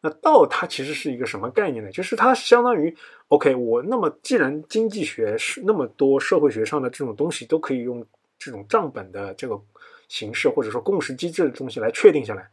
[0.00, 1.90] 那道它其实是一个什么概念呢？
[1.90, 2.96] 就是它相当于
[3.28, 8.06] OK，我那么既然经济学是那么多社会学上的这种东西都可以用
[8.38, 9.60] 这种账本的这个
[10.06, 12.48] 形式，或者说共识机制的东西来确定下来，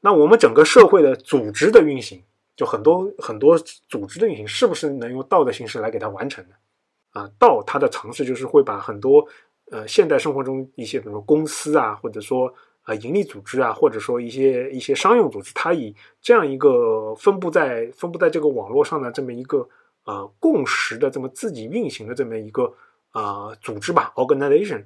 [0.00, 2.20] 那我们整个社会的组织的运行，
[2.56, 3.56] 就很多很多
[3.88, 6.54] 组织的运行，是不是能用道的形式来给它完成呢？
[7.10, 9.26] 啊，道它的尝试就是会把很多
[9.70, 12.52] 呃现代生活中一些比如说公司啊，或者说
[12.84, 19.68] 呃盈利组织啊，或者说一些一些商用组织，它以这样一个分布在分布在这个网络上的这么一个
[20.04, 22.74] 呃共识的这么自己运行的这么一个
[23.10, 24.84] 啊组织吧，organization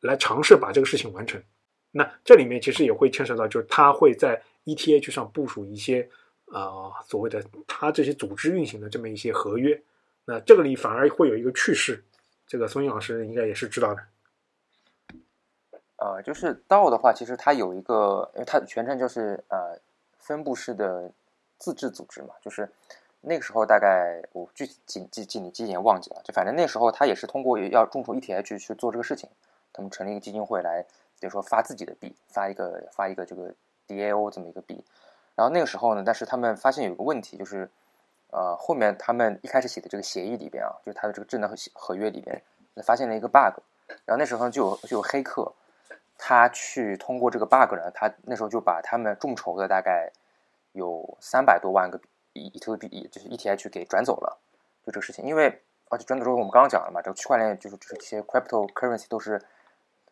[0.00, 1.42] 来尝试把这个事情完成。
[1.90, 6.08] 那这里面其实也会牵涉到，就是它会在 ETH 上部署一些
[6.46, 9.80] 啊所谓的它这些组织运行的这么一些合约。
[10.24, 12.02] 那这个里反而会有一个趣事，
[12.46, 14.02] 这个孙毅老师应该也是知道的。
[15.96, 19.78] 呃，就是道的话，其实它有一个，因为它全称就是呃
[20.18, 21.10] 分布式的
[21.58, 22.68] 自治组织嘛，就是
[23.20, 29.30] 那个时候大概我具体几几几几年忘记了，就反正那时候他也是通过要众筹 ETH 去做这个事情，
[29.72, 30.82] 他们成立一个基金会来，
[31.20, 33.54] 比如说发自己的币，发一个发一个这个
[33.88, 34.84] DAO 这么一个币。
[35.34, 37.70] 然后那个时候呢，但是他们发现有个问题，就是
[38.34, 42.42] 呃后面他们一开始写的这个协议里边啊，就是他的这个智能合合约里边
[42.82, 43.62] 发现了一个 bug，
[44.04, 45.52] 然后那时候就有就有黑客。
[46.16, 50.10] 他去通过这个 bug 呢，他那时候就把他们众筹的大概
[50.72, 52.00] 有三百多万个
[52.32, 54.38] 以特币，就是 ETH 给转走了，
[54.86, 55.24] 就这个事情。
[55.24, 55.60] 因为
[55.90, 59.42] 而且转走之后，我们刚刚讲了嘛，这个区块链就是就是这些 cryptocurrency 都是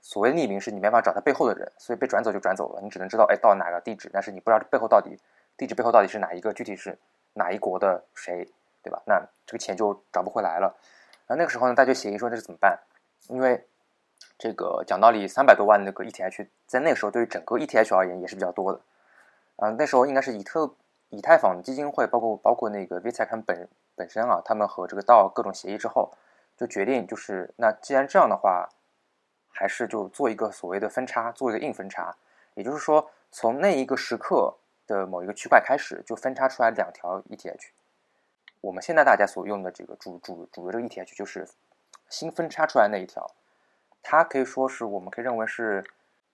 [0.01, 5.17] 所谓匿名，是你没法找他背后的人，所以被转走就转走了，你只能知道哎到哪个地址，但是你不知道背后到底
[5.57, 6.99] 地址背后到底是哪一个，具体是
[7.35, 8.49] 哪一国的谁，
[8.83, 9.03] 对吧？
[9.07, 10.75] 那这个钱就找不回来了。
[11.27, 12.79] 然后那个时候呢，大家就协议说这是怎么办？
[13.29, 13.67] 因为
[14.39, 18.81] 这个讲道理，三百多万那个 ETH，在那个时候对于整个 ETH 而言也是比较多的。
[19.57, 20.75] 啊，那时候应该是以特
[21.11, 26.13] 以太坊基金会，包括包括那个 v 财他们本本身啊，他们和这个道各种协议之后，
[26.57, 28.69] 就决定就是那既然这样的话，
[29.49, 32.17] 还是就做一个所谓的分叉，做一个硬分叉。
[32.55, 34.57] 也就是说，从那一个时刻
[34.93, 37.69] 的某一个区块开始，就分叉出来两条 ETH。
[38.61, 41.49] 我们现在大家所用的这个主主主流这个 ETH，就是
[42.09, 43.31] 新分叉出来那一条。
[44.03, 45.83] 它可以说是我们可以认为是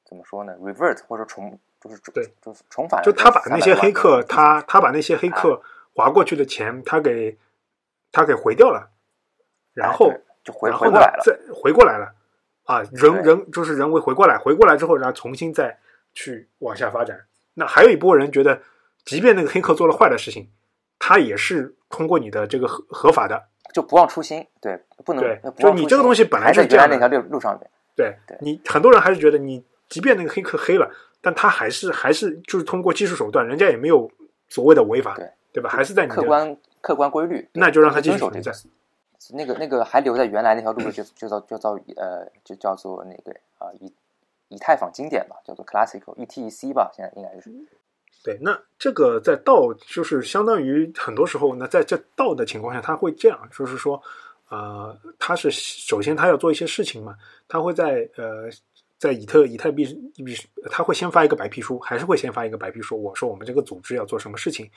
[0.04, 3.02] 怎么说呢？revert 或者重就是对，就是重返。
[3.02, 5.62] 就他把那些黑客，他他把那些黑客
[5.94, 7.38] 划过去的钱，他给
[8.10, 8.90] 他给回掉了，
[9.74, 12.14] 然后就回回过来了，再回过来了
[12.64, 12.82] 啊！
[12.92, 15.78] 人人就是人为回过来，回过来之后，然后重新再
[16.12, 17.26] 去往下发展。
[17.58, 18.62] 那还有一波人觉得，
[19.04, 20.48] 即便那个黑客做了坏的事情，
[20.98, 23.48] 他也是通过你的这个合合法的。
[23.74, 27.70] 就不忘初心，对，不能对，就你这个东西本来就在原来那条路路上面。
[27.94, 30.90] 对，你很多人还是觉得你，即便那个黑客黑了，
[31.20, 34.10] 但他还是还是就是通过技术手段，人家也没有
[34.48, 35.68] 所谓的违法，对对吧？
[35.68, 38.52] 还是在你客观客观规律，那就让他继续存在。
[39.34, 43.92] 那个那个还留在原来那条路就就叫就叫呃就叫做那个啊以
[44.48, 47.50] 以太坊经典吧，叫做 classical E T E C 吧，现在应该是。
[48.24, 54.02] 对，那这个在道就是相当于很多时候，那在这道的情况下，他会这样，就是说，
[54.48, 57.14] 呃，他是首先他要做一些事情嘛，
[57.46, 58.50] 他会在呃，
[58.98, 59.84] 在以特以太币
[60.16, 60.36] 币，
[60.68, 64.68] 他会先发一个白皮书，还是会先发一个白皮书，我说我们这个组织要做什么事情。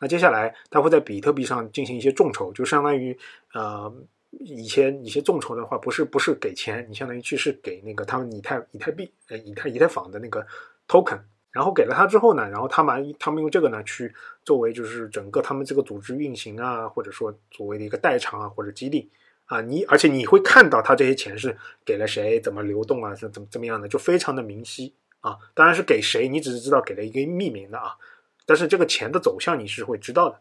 [0.00, 3.16] 那接下来他会在比特币上进行一些众筹，就相当于
[3.54, 3.92] 呃，
[4.30, 10.46] 以前一些众筹的话，不是不是给钱，你相当于去是给那个他们以太以太币呃以太以太坊的那个
[10.86, 11.20] token。
[11.50, 14.14] 然后给了他之后呢，然后他们他们用这个呢去
[14.44, 19.10] 作为就是整个他们这个组织运行啊，或者说作为的一个代偿啊或者激励
[19.46, 21.56] 啊，你而且你会看到他这些钱是
[21.86, 25.38] 给了谁，怎么流动啊，怎怎么怎么样的，就非常的明晰啊。
[25.54, 27.96] 当然是给谁，你只是知道给了一个匿名的啊，
[28.44, 30.38] 但是这个钱的走向你是会知道的。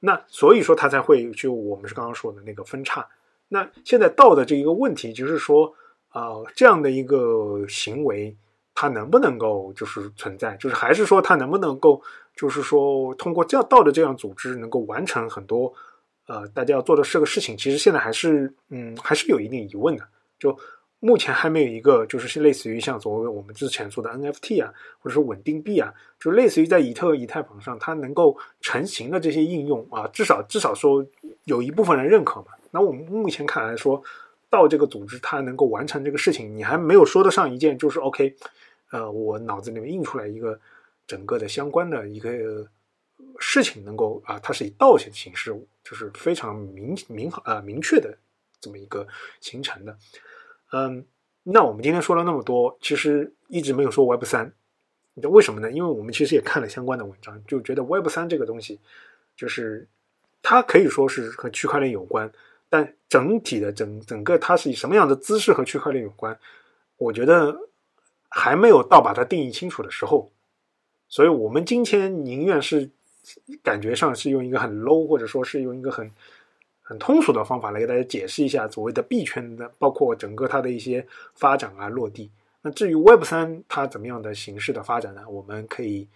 [0.00, 3.08] 那所以说他才会就我们是刚刚说的那个分叉。
[3.50, 5.74] 那现在道的这一个问题就是说
[6.08, 8.34] 啊，这样的一个行为。
[8.72, 12.00] 它能不能够就是存在，就是还是说它能不能够
[12.34, 15.70] 就是说通过这样道的这样组织能够完成很多
[16.26, 20.08] 呃大家要做的这个事情，其实现在还是嗯还是有一定疑问的。
[20.38, 20.56] 就
[21.00, 31.04] 目前还没有一个就是类似于像所谓我们之前说的 NFT 啊，或者说稳定币啊，就类似于在以特以太坊上它能够成型的这些应用啊，至少至少说
[31.44, 32.48] 有一部分人认可嘛。
[32.70, 34.02] 那我们目前看来说
[34.48, 38.36] 到这个组织它能够完成这个事情，你还没有说得上一件就是 OK。
[38.90, 40.60] 呃，我脑子里面印出来一个
[41.06, 42.68] 整个的相关的一个
[43.38, 45.50] 事情，能够啊，它是以道形形式，
[45.82, 48.18] 就是非常明明啊明确的
[48.60, 49.06] 这么一个
[49.40, 49.96] 形成的。
[50.72, 51.04] 嗯，
[51.42, 54.52] 那我们今天说了那么多，其实一直没有说 Web 三，
[55.14, 55.70] 为什么呢？
[55.70, 58.78] 因为我们其实也看了相关的文章，就觉得 Web 三这个东西，
[59.36, 59.86] 就是
[60.42, 62.30] 它可以说是和区块链有关，
[62.68, 66.38] 但整体的整整个它是以什么样的姿势和区块链有关？
[66.96, 67.56] 我觉得。
[68.32, 70.30] 还没有到把它定义清楚的时候，
[71.08, 72.88] 所以我们今天宁愿是
[73.60, 76.08] 感觉上是用一个很 low，或者说是用一个很
[76.90, 81.06] 很通俗的方法来给大家解释一下所谓的币圈的，包括整个它的一些
[81.36, 82.28] 发展啊落地。
[82.62, 85.22] 那至于 Web 三它怎么样的形式的发展呢？
[85.28, 86.08] 我们可以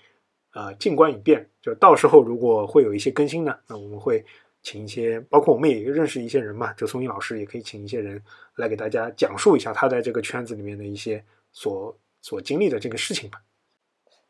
[0.53, 4.25] 呃静观以变，就到时候如果会有一些更新呢，那我们会
[4.63, 8.21] 请一些，包括我们也认识一些人嘛，就松英老师也可以请一些人
[8.57, 11.97] 来给大家讲述一下他在这个圈子里面的一些所。
[12.27, 13.39] 所经历的这个事情吧，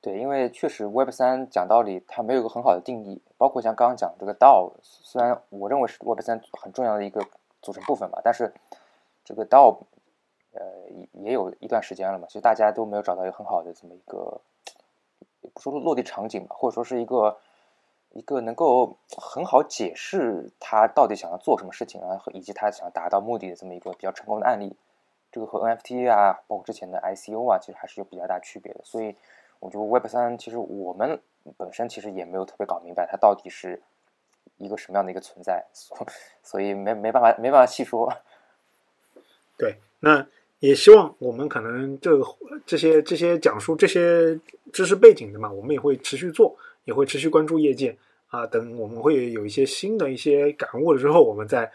[0.04, 3.22] 对，因为确实 Web 三讲道理，它没有一个很好的定义。
[3.38, 7.26] 包括像刚刚讲这个 DAO，虽然我认为是 Web 三很重要的一个
[7.62, 8.52] 组成部分吧，但是
[9.24, 9.78] 这个 DAO，
[10.52, 10.62] 呃，
[11.12, 14.42] 也有一段时间了嘛，其实大家都没有找到一个很好的这么一个，
[15.54, 17.38] 不说落地场景吧，或者说是一个
[18.10, 24.76] 一个能够很好解释他到底想要做什么事情啊，以及他想达到目的的这么一个比较成功的案例。
[25.32, 28.80] 这个和 NFT 啊，包括之前的 ICO 啊，其实还是有比较大区别的。
[28.84, 29.16] 所以，
[29.60, 31.20] 我觉得 Web 三其实我们
[31.56, 33.82] 本身其实也没有特别搞明白它到底是
[34.56, 35.64] 一个什么样的一个存在，
[36.42, 38.12] 所以没没办法没办法细说。
[39.58, 40.26] 对，那
[40.58, 42.10] 也希望我们可能这
[42.66, 44.38] 这些这些讲述这些
[44.72, 47.96] 知识背景的嘛，我们也会持续做，也会持续关注业界
[48.28, 48.46] 啊。
[48.46, 51.70] 等我们会有一些新的一些感悟了之后，我们再。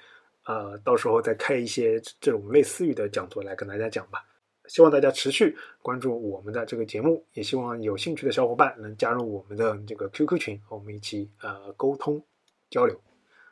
[0.45, 4.25] 呃，到时候再开一些这种类似于的讲座来跟大家讲吧。
[4.69, 12.23] 希望大家持续关注我们的这个节目，也希望有兴趣的小伙伴能加入我们的这个 QQ 群，和我们一起呃沟通
[12.69, 12.95] 交流。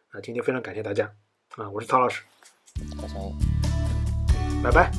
[0.10, 1.12] 啊今天非常感谢大家
[1.56, 2.24] 啊，我是曹老师，
[3.02, 3.20] 再见，
[4.64, 4.90] 拜拜，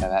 [0.00, 0.18] 拜拜。